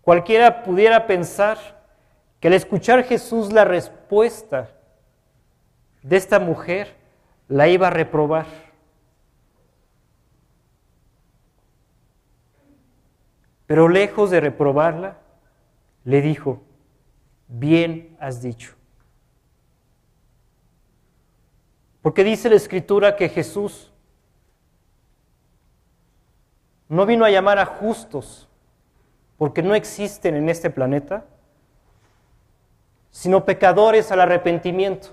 [0.00, 1.58] Cualquiera pudiera pensar
[2.40, 4.68] que al escuchar Jesús la respuesta
[6.02, 6.96] de esta mujer,
[7.46, 8.69] la iba a reprobar.
[13.70, 15.18] Pero lejos de reprobarla,
[16.02, 16.60] le dijo,
[17.46, 18.74] bien has dicho.
[22.02, 23.92] Porque dice la escritura que Jesús
[26.88, 28.48] no vino a llamar a justos,
[29.38, 31.26] porque no existen en este planeta,
[33.12, 35.10] sino pecadores al arrepentimiento.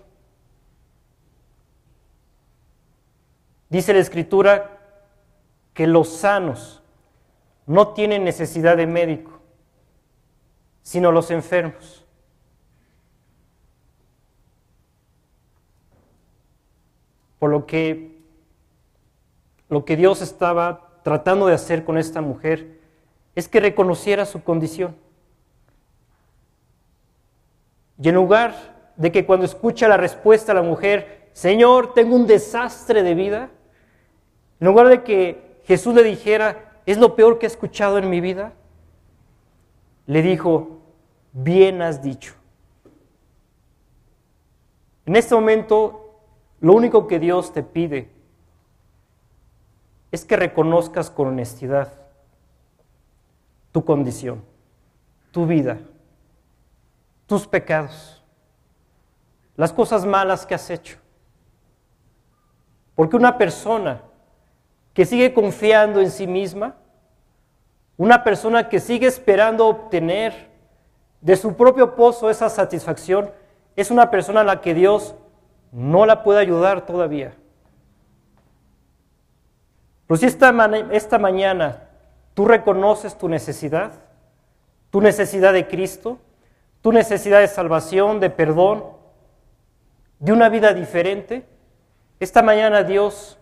[3.69, 4.79] Dice la escritura
[5.75, 6.81] que los sanos
[7.67, 9.39] no tienen necesidad de médico,
[10.81, 12.05] sino los enfermos.
[17.37, 18.17] Por lo que
[19.69, 22.79] lo que Dios estaba tratando de hacer con esta mujer
[23.35, 24.95] es que reconociera su condición.
[28.01, 32.27] Y en lugar de que cuando escucha la respuesta a la mujer, Señor, tengo un
[32.27, 33.49] desastre de vida,
[34.59, 38.21] en lugar de que Jesús le dijera, es lo peor que he escuchado en mi
[38.21, 38.53] vida,
[40.05, 40.79] le dijo,
[41.33, 42.33] bien has dicho.
[45.05, 46.21] En este momento,
[46.61, 48.09] lo único que Dios te pide
[50.11, 51.91] es que reconozcas con honestidad
[53.73, 54.41] tu condición,
[55.31, 55.79] tu vida,
[57.25, 58.23] tus pecados,
[59.57, 60.97] las cosas malas que has hecho.
[62.95, 64.06] Porque una persona
[64.97, 66.75] que sigue confiando en sí misma,
[67.97, 70.49] una persona que sigue esperando obtener
[71.21, 73.29] de su propio pozo esa satisfacción,
[73.75, 75.13] es una persona a la que Dios
[75.71, 77.35] no la puede ayudar todavía.
[80.07, 80.49] Pero si esta,
[80.91, 81.89] esta mañana
[82.33, 83.91] tú reconoces tu necesidad,
[84.89, 86.17] tu necesidad de Cristo,
[86.81, 88.83] tu necesidad de salvación, de perdón,
[90.17, 91.45] de una vida diferente,
[92.19, 93.36] esta mañana Dios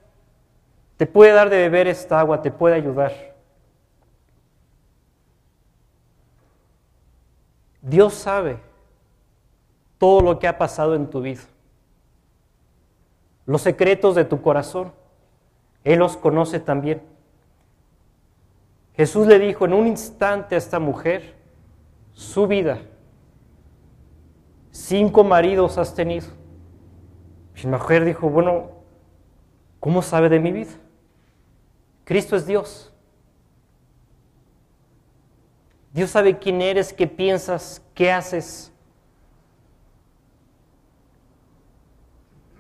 [0.98, 3.12] te puede dar de beber esta agua, te puede ayudar.
[7.82, 8.60] Dios sabe
[9.98, 11.42] todo lo que ha pasado en tu vida,
[13.46, 14.92] los secretos de tu corazón,
[15.84, 17.02] Él los conoce también.
[18.96, 21.36] Jesús le dijo en un instante a esta mujer
[22.14, 22.80] su vida
[24.76, 26.28] cinco maridos has tenido.
[27.56, 28.72] Y la mujer dijo, bueno,
[29.80, 30.72] ¿cómo sabe de mi vida?
[32.06, 32.94] Cristo es Dios.
[35.92, 38.72] Dios sabe quién eres, qué piensas, qué haces.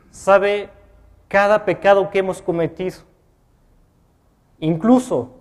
[0.09, 0.69] Sabe
[1.27, 2.99] cada pecado que hemos cometido,
[4.59, 5.31] incluso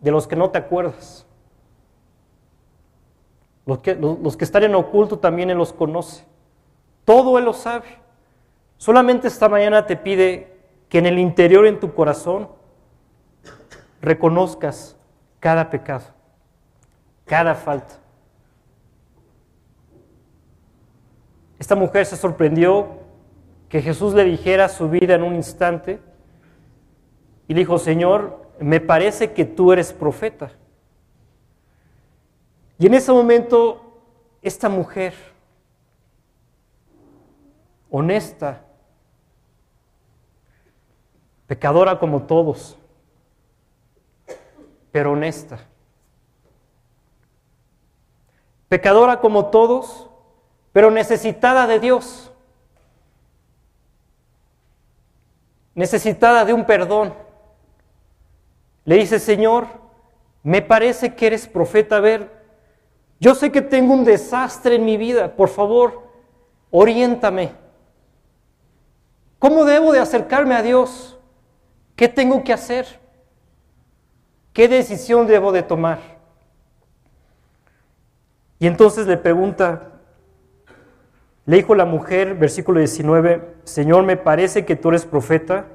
[0.00, 1.26] de los que no te acuerdas.
[3.66, 6.24] Los que, están en oculto también Él los conoce.
[7.04, 7.98] Todo Él lo sabe.
[8.76, 10.56] Solamente esta mañana te pide
[10.88, 12.48] que en el interior, en tu corazón,
[14.04, 14.96] reconozcas
[15.40, 16.04] cada pecado.
[17.26, 17.94] cada falta.
[21.58, 22.98] Esta mujer se sorprendió
[23.70, 26.00] que Jesús le dijera su vida en un instante
[27.48, 30.52] y le dijo, Señor, me parece que tú eres profeta.
[32.78, 34.02] Y en ese momento,
[34.42, 35.14] esta mujer,
[37.90, 38.62] honesta,
[41.46, 42.76] pecadora como todos,
[44.94, 45.58] pero honesta,
[48.68, 50.08] pecadora como todos,
[50.72, 52.30] pero necesitada de Dios,
[55.74, 57.12] necesitada de un perdón.
[58.84, 59.66] Le dice, Señor,
[60.44, 61.96] me parece que eres profeta.
[61.96, 62.30] A ver,
[63.18, 65.34] yo sé que tengo un desastre en mi vida.
[65.34, 66.08] Por favor,
[66.70, 67.50] oriéntame.
[69.40, 71.18] ¿Cómo debo de acercarme a Dios?
[71.96, 73.02] ¿Qué tengo que hacer?
[74.54, 75.98] ¿Qué decisión debo de tomar?
[78.60, 79.90] Y entonces le pregunta,
[81.44, 85.66] le dijo la mujer, versículo 19, Señor, me parece que tú eres profeta.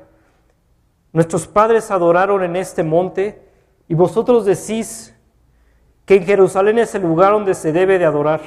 [1.12, 3.46] Nuestros padres adoraron en este monte
[3.90, 5.14] y vosotros decís
[6.06, 8.40] que en Jerusalén es el lugar donde se debe de adorar.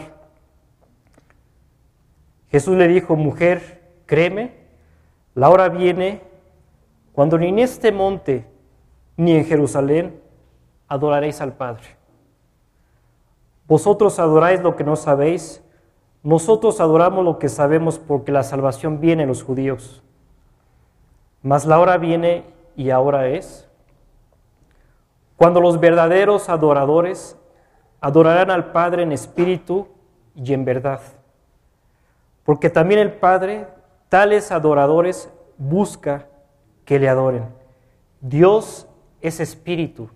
[2.51, 4.55] Jesús le dijo, mujer, créeme,
[5.35, 6.23] la hora viene
[7.13, 8.47] cuando ni en este monte
[9.19, 10.22] ni en Jerusalén
[10.93, 11.97] adoraréis al Padre.
[13.67, 15.63] Vosotros adoráis lo que no sabéis
[16.23, 20.03] nosotros adoramos lo que sabemos porque la salvación viene en los judíos.
[21.43, 22.45] Mas la hora viene
[22.77, 23.69] y ahora es
[25.37, 27.37] cuando los verdaderos adoradores
[28.01, 29.89] adorarán al Padre en espíritu
[30.37, 31.01] y en verdad.
[32.45, 33.67] Porque también el Padre,
[34.09, 35.29] tales adoradores,
[35.59, 36.29] busca
[36.85, 37.49] que le adoren.
[38.21, 38.87] Dios
[39.21, 40.09] es espíritu.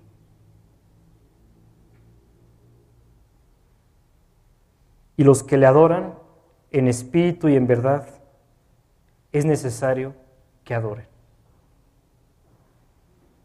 [5.16, 6.14] Y los que le adoran
[6.70, 8.06] en espíritu y en verdad,
[9.32, 10.14] es necesario
[10.64, 11.06] que adoren.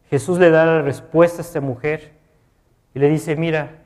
[0.09, 2.11] Jesús le da la respuesta a esta mujer
[2.93, 3.81] y le dice, mira,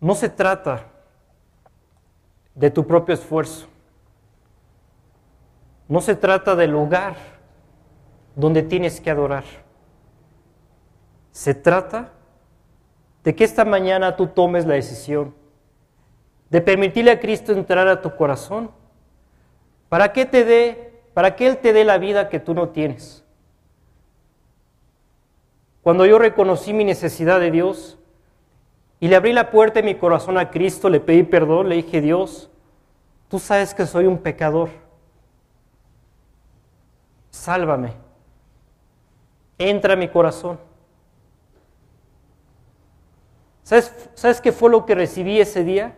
[0.00, 0.86] no se trata
[2.54, 3.66] de tu propio esfuerzo,
[5.88, 7.16] no se trata del lugar
[8.36, 9.44] donde tienes que adorar,
[11.32, 12.12] se trata
[13.24, 15.34] de que esta mañana tú tomes la decisión
[16.50, 18.70] de permitirle a Cristo entrar a tu corazón
[19.88, 23.24] para que te dé, para que Él te dé la vida que tú no tienes.
[25.82, 27.98] Cuando yo reconocí mi necesidad de Dios
[29.00, 32.00] y le abrí la puerta de mi corazón a Cristo, le pedí perdón, le dije,
[32.00, 32.50] Dios,
[33.28, 34.68] tú sabes que soy un pecador.
[37.30, 37.92] Sálvame.
[39.58, 40.58] Entra a mi corazón.
[43.64, 45.96] ¿Sabes, qué fue lo que recibí ese día?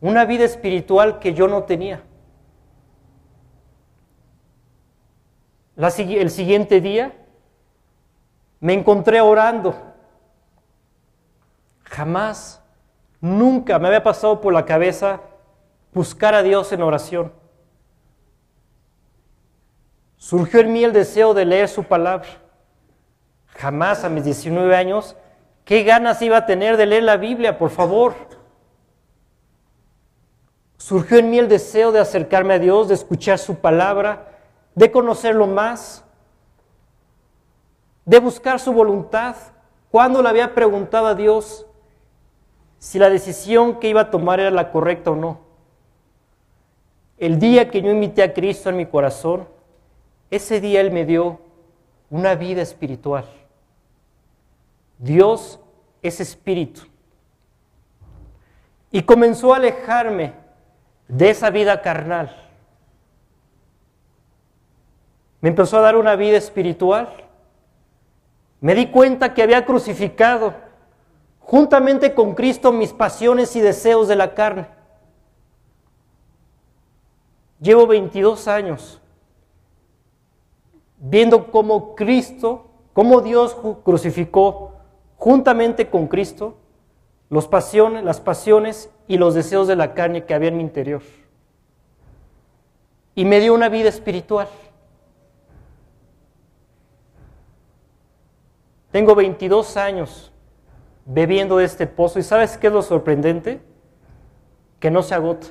[0.00, 2.02] Una vida espiritual que yo no tenía.
[5.76, 7.14] el siguiente día
[8.58, 9.74] me encontré orando.
[11.84, 12.62] Jamás,
[13.20, 15.20] nunca me había pasado por la cabeza
[15.94, 17.32] buscar a Dios en oración.
[20.16, 22.28] Surgió en mí el deseo de leer su palabra.
[23.46, 25.16] Jamás a mis 19 años
[25.70, 28.14] ¿Qué ganas iba a tener de leer la Biblia, por favor?
[30.78, 34.32] Surgió en mí el deseo de acercarme a Dios, de escuchar su palabra,
[34.74, 36.04] de conocerlo más,
[38.04, 39.36] de buscar su voluntad.
[39.92, 41.66] Cuando le había preguntado a Dios
[42.80, 45.38] si la decisión que iba a tomar era la correcta o no.
[47.16, 49.46] El día que yo invité a Cristo en mi corazón,
[50.32, 51.38] ese día Él me dio
[52.10, 53.24] una vida espiritual.
[55.00, 55.58] Dios
[56.02, 56.82] es espíritu.
[58.90, 60.34] Y comenzó a alejarme
[61.08, 62.36] de esa vida carnal.
[65.40, 67.08] Me empezó a dar una vida espiritual.
[68.60, 70.54] Me di cuenta que había crucificado
[71.40, 74.68] juntamente con Cristo mis pasiones y deseos de la carne.
[77.58, 79.00] Llevo 22 años
[80.98, 84.69] viendo cómo Cristo, cómo Dios crucificó
[85.20, 86.56] juntamente con Cristo
[87.28, 91.02] los pasiones, las pasiones y los deseos de la carne que había en mi interior.
[93.14, 94.48] Y me dio una vida espiritual.
[98.90, 100.32] Tengo 22 años
[101.04, 103.60] bebiendo de este pozo y ¿sabes qué es lo sorprendente?
[104.80, 105.48] Que no se agota.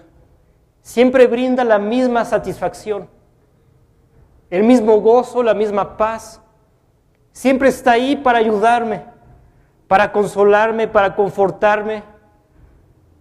[0.82, 3.08] Siempre brinda la misma satisfacción,
[4.50, 6.42] el mismo gozo, la misma paz.
[7.32, 9.19] Siempre está ahí para ayudarme
[9.90, 12.04] para consolarme, para confortarme,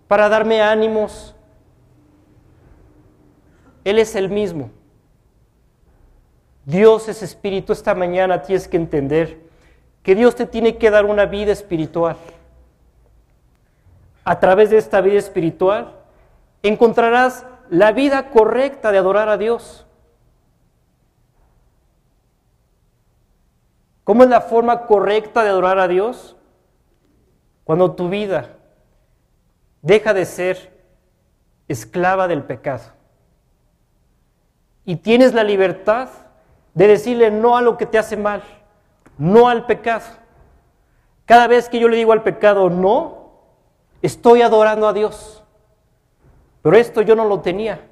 [0.06, 1.34] para darme ánimos.
[3.84, 4.70] Él es el mismo.
[6.66, 7.72] Dios es espíritu.
[7.72, 9.40] Esta mañana tienes que entender
[10.02, 12.18] que Dios te tiene que dar una vida espiritual.
[14.22, 15.94] A través de esta vida espiritual
[16.62, 19.86] encontrarás la vida correcta de adorar a Dios.
[24.04, 26.34] ¿Cómo es la forma correcta de adorar a Dios?
[27.68, 28.56] Cuando tu vida
[29.82, 30.72] deja de ser
[31.68, 32.84] esclava del pecado
[34.86, 36.08] y tienes la libertad
[36.72, 38.42] de decirle no a lo que te hace mal,
[39.18, 40.06] no al pecado.
[41.26, 43.32] Cada vez que yo le digo al pecado no,
[44.00, 45.44] estoy adorando a Dios.
[46.62, 47.86] Pero esto yo no lo tenía.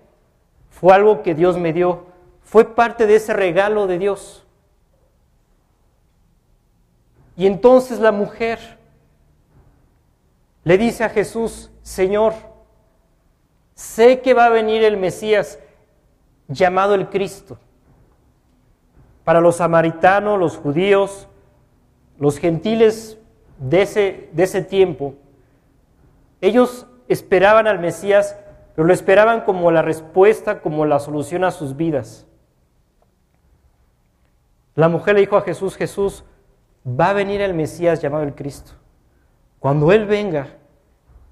[0.70, 2.06] Fue algo que Dios me dio.
[2.44, 4.46] Fue parte de ese regalo de Dios.
[7.36, 8.76] Y entonces la mujer
[10.66, 12.34] le dice a Jesús, Señor,
[13.76, 15.60] sé que va a venir el Mesías
[16.48, 17.56] llamado el Cristo.
[19.22, 21.28] Para los samaritanos, los judíos,
[22.18, 23.16] los gentiles
[23.60, 25.14] de ese, de ese tiempo,
[26.40, 28.36] ellos esperaban al Mesías,
[28.74, 32.26] pero lo esperaban como la respuesta, como la solución a sus vidas.
[34.74, 36.24] La mujer le dijo a Jesús, Jesús,
[36.84, 38.72] va a venir el Mesías llamado el Cristo.
[39.58, 40.48] Cuando Él venga,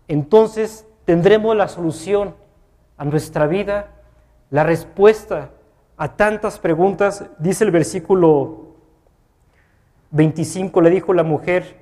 [0.09, 2.35] entonces tendremos la solución
[2.97, 3.91] a nuestra vida,
[4.51, 5.51] la respuesta
[5.97, 8.75] a tantas preguntas, dice el versículo
[10.11, 11.81] 25, le dijo la mujer,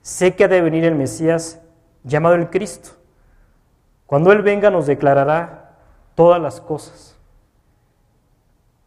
[0.00, 1.60] sé que ha de venir el Mesías
[2.04, 2.90] llamado el Cristo.
[4.06, 5.76] Cuando Él venga nos declarará
[6.14, 7.16] todas las cosas.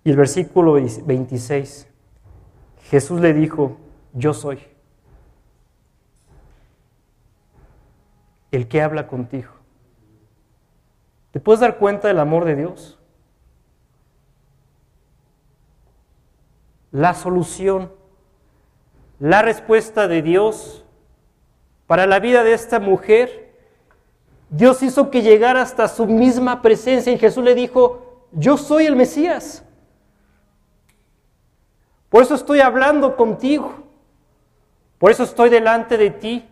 [0.03, 1.87] Y el versículo 26,
[2.89, 3.77] Jesús le dijo,
[4.13, 4.70] yo soy
[8.51, 9.51] el que habla contigo.
[11.31, 13.01] ¿Te puedes dar cuenta del amor de Dios?
[16.91, 17.91] la solución,
[19.19, 20.83] la respuesta de Dios
[21.87, 23.51] para la vida de esta mujer.
[24.49, 28.95] Dios hizo que llegara hasta su misma presencia y Jesús le dijo, yo soy el
[28.95, 29.63] Mesías.
[32.09, 33.73] Por eso estoy hablando contigo.
[34.97, 36.49] Por eso estoy delante de ti.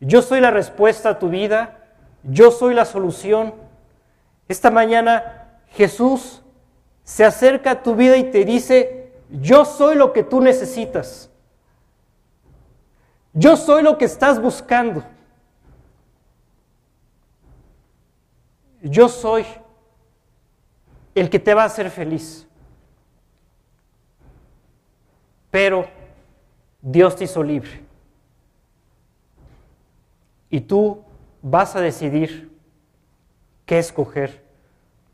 [0.00, 1.78] Yo soy la respuesta a tu vida.
[2.22, 3.54] Yo soy la solución.
[4.48, 6.42] Esta mañana Jesús
[7.04, 11.30] se acerca a tu vida y te dice, yo soy lo que tú necesitas.
[13.32, 15.04] Yo soy lo que estás buscando.
[18.82, 19.44] Yo soy
[21.14, 22.46] el que te va a hacer feliz.
[25.50, 25.86] Pero
[26.80, 27.87] Dios te hizo libre.
[30.50, 31.04] Y tú
[31.42, 32.50] vas a decidir
[33.66, 34.42] qué escoger.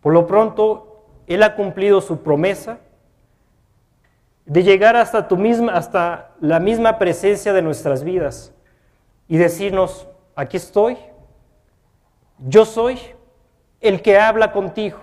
[0.01, 2.79] Por lo pronto, Él ha cumplido su promesa
[4.45, 8.53] de llegar hasta tu misma, hasta la misma presencia de nuestras vidas
[9.27, 10.07] y decirnos,
[10.37, 10.99] aquí estoy,
[12.39, 12.99] yo soy
[13.81, 14.99] el que habla contigo.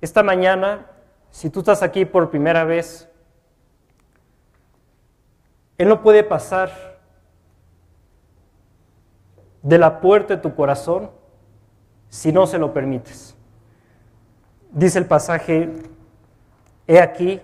[0.00, 0.86] Esta mañana,
[1.30, 3.09] si tú estás aquí por primera vez,
[5.80, 6.70] Él no puede pasar
[9.62, 11.10] de la puerta de tu corazón
[12.08, 13.36] si no se lo permites
[14.72, 15.68] dice el pasaje,
[16.86, 17.40] he aquí,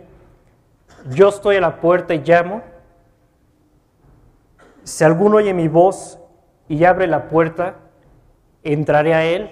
[1.11, 2.62] yo estoy a la puerta y llamo.
[4.84, 6.18] Si alguno oye mi voz
[6.68, 7.76] y abre la puerta,
[8.62, 9.51] entraré a él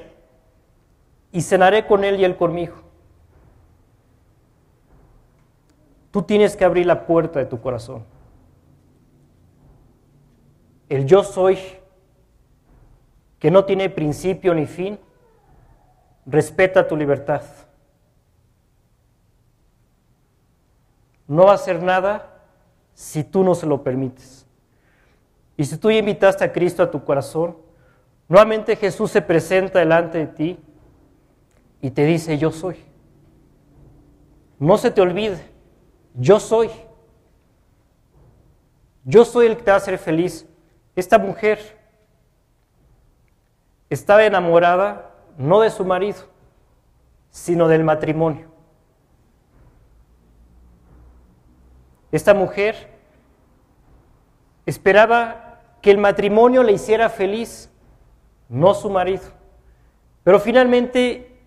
[1.32, 2.76] y cenaré con él y él conmigo.
[6.11, 8.05] Tú tienes que abrir la puerta de tu corazón.
[10.89, 11.59] El yo soy,
[13.39, 14.99] que no tiene principio ni fin,
[16.26, 17.43] respeta tu libertad.
[21.26, 22.43] No va a hacer nada
[22.95, 24.47] si tú no se lo permites.
[25.57, 27.57] Y si tú invitaste a Cristo a tu corazón,
[28.28, 30.59] nuevamente Jesús se presenta delante de ti
[31.80, 32.76] y te dice, yo soy.
[34.59, 35.39] No se te olvide,
[36.14, 36.70] yo soy.
[39.05, 40.47] Yo soy el que te va a hacer feliz.
[40.97, 41.78] Esta mujer
[43.90, 46.18] estaba enamorada no de su marido,
[47.30, 48.49] sino del matrimonio.
[52.12, 52.90] Esta mujer
[54.66, 57.70] esperaba que el matrimonio le hiciera feliz,
[58.49, 59.24] no su marido.
[60.22, 61.42] Pero finalmente,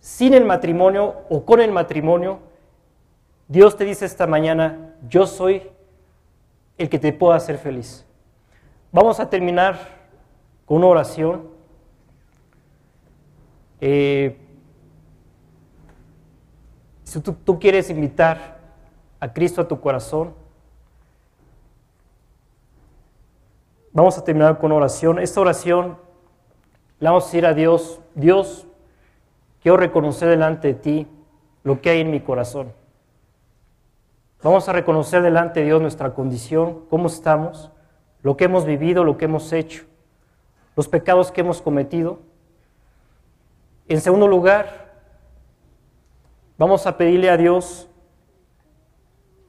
[0.00, 2.40] sin el matrimonio o con el matrimonio,
[3.48, 5.70] Dios te dice esta mañana, yo soy
[6.78, 8.07] el que te pueda hacer feliz.
[8.90, 9.78] Vamos a terminar
[10.64, 11.48] con una oración.
[13.80, 14.38] Eh,
[17.04, 18.58] si tú, tú quieres invitar
[19.20, 20.32] a Cristo a tu corazón,
[23.92, 25.18] vamos a terminar con oración.
[25.18, 25.98] Esta oración
[26.98, 28.66] la vamos a decir a Dios, Dios,
[29.62, 31.06] quiero reconocer delante de ti
[31.62, 32.72] lo que hay en mi corazón.
[34.42, 37.70] Vamos a reconocer delante de Dios nuestra condición, cómo estamos,
[38.28, 39.84] lo que hemos vivido, lo que hemos hecho,
[40.76, 42.18] los pecados que hemos cometido.
[43.88, 44.92] En segundo lugar,
[46.58, 47.88] vamos a pedirle a Dios,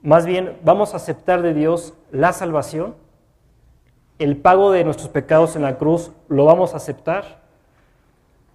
[0.02, 2.96] más bien vamos a aceptar de Dios la salvación,
[4.18, 7.42] el pago de nuestros pecados en la cruz, lo vamos a aceptar.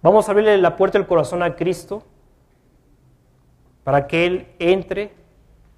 [0.01, 2.01] Vamos a abrirle la puerta del corazón a Cristo
[3.83, 5.13] para que Él entre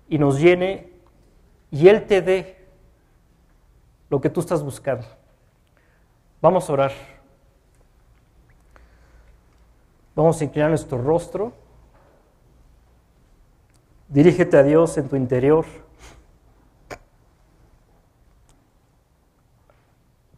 [0.07, 0.89] y nos llene
[1.69, 2.56] y Él te dé
[4.09, 5.05] lo que tú estás buscando.
[6.41, 6.91] Vamos a orar.
[10.15, 11.53] Vamos a inclinar nuestro rostro.
[14.07, 15.65] Dirígete a Dios en tu interior.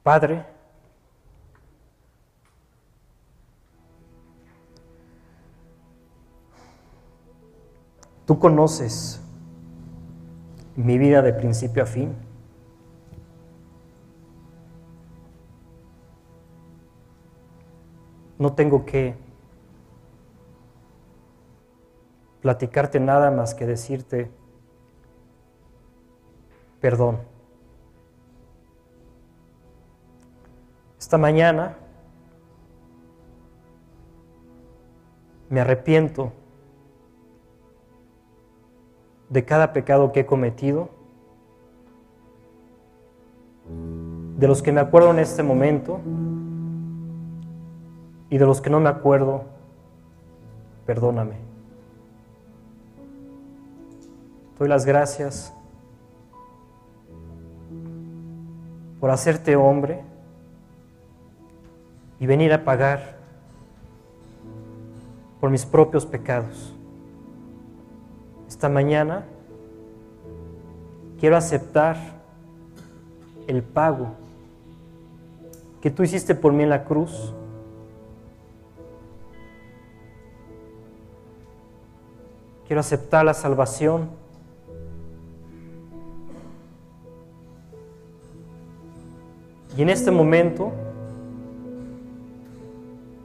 [0.02, 0.44] Padre,
[8.26, 9.22] tú conoces
[10.76, 12.29] mi vida de principio a fin.
[18.40, 19.16] No tengo que
[22.42, 24.32] platicarte nada más que decirte
[26.80, 27.20] perdón.
[30.98, 31.78] Esta mañana
[35.50, 36.32] me arrepiento
[39.30, 40.90] de cada pecado que he cometido,
[44.38, 46.00] de los que me acuerdo en este momento
[48.30, 49.44] y de los que no me acuerdo,
[50.86, 51.36] perdóname.
[54.58, 55.54] Doy las gracias
[59.00, 60.04] por hacerte hombre
[62.20, 63.18] y venir a pagar
[65.40, 66.76] por mis propios pecados
[68.60, 69.24] esta mañana
[71.20, 71.96] quiero aceptar
[73.48, 74.08] el pago
[75.80, 77.34] que tú hiciste por mí en la cruz.
[82.70, 84.12] Quiero aceptar la salvación.
[89.76, 90.72] Y en este momento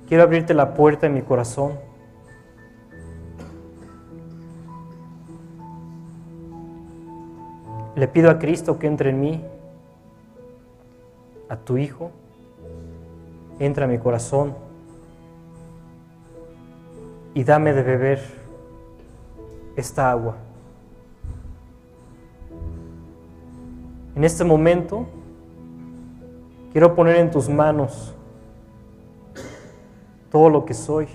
[0.08, 1.72] quiero abrirte la puerta de mi corazón.
[7.96, 9.44] Le pido a Cristo que entre en mí,
[11.50, 12.12] a tu Hijo,
[13.58, 14.54] entra a mi corazón
[17.34, 18.43] y dame de beber
[19.76, 20.36] esta agua.
[24.14, 25.06] En este momento
[26.72, 28.14] quiero poner en tus manos
[30.30, 31.08] todo lo que soy,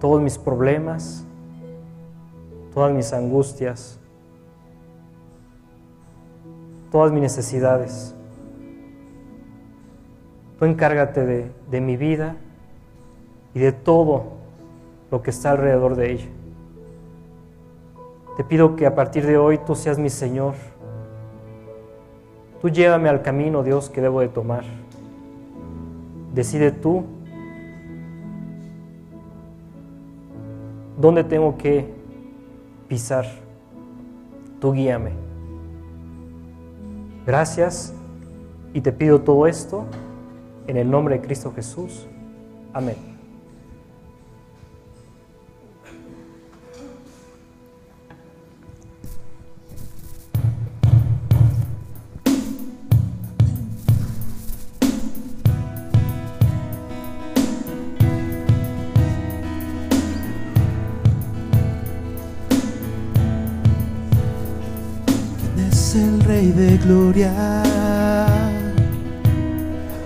[0.00, 1.24] todos mis problemas,
[2.74, 3.98] todas mis angustias,
[6.90, 8.14] todas mis necesidades.
[10.58, 12.36] Tú encárgate de, de mi vida
[13.54, 14.41] y de todo
[15.12, 16.26] lo que está alrededor de ella.
[18.38, 20.54] Te pido que a partir de hoy tú seas mi Señor.
[22.62, 24.64] Tú llévame al camino, Dios, que debo de tomar.
[26.34, 27.04] Decide tú
[30.98, 31.92] dónde tengo que
[32.88, 33.26] pisar.
[34.60, 35.10] Tú guíame.
[37.26, 37.92] Gracias
[38.72, 39.84] y te pido todo esto
[40.66, 42.06] en el nombre de Cristo Jesús.
[42.72, 43.11] Amén.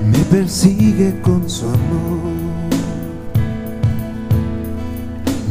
[0.05, 2.35] Me persigue con su amor.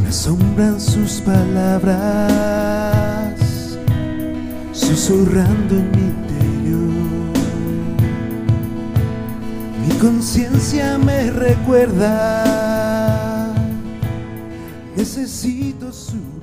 [0.02, 1.80] Me asombran sus palabras,
[4.72, 6.92] susurrando en mi interior.
[9.86, 12.44] Mi conciencia me recuerda,
[14.96, 16.35] necesito su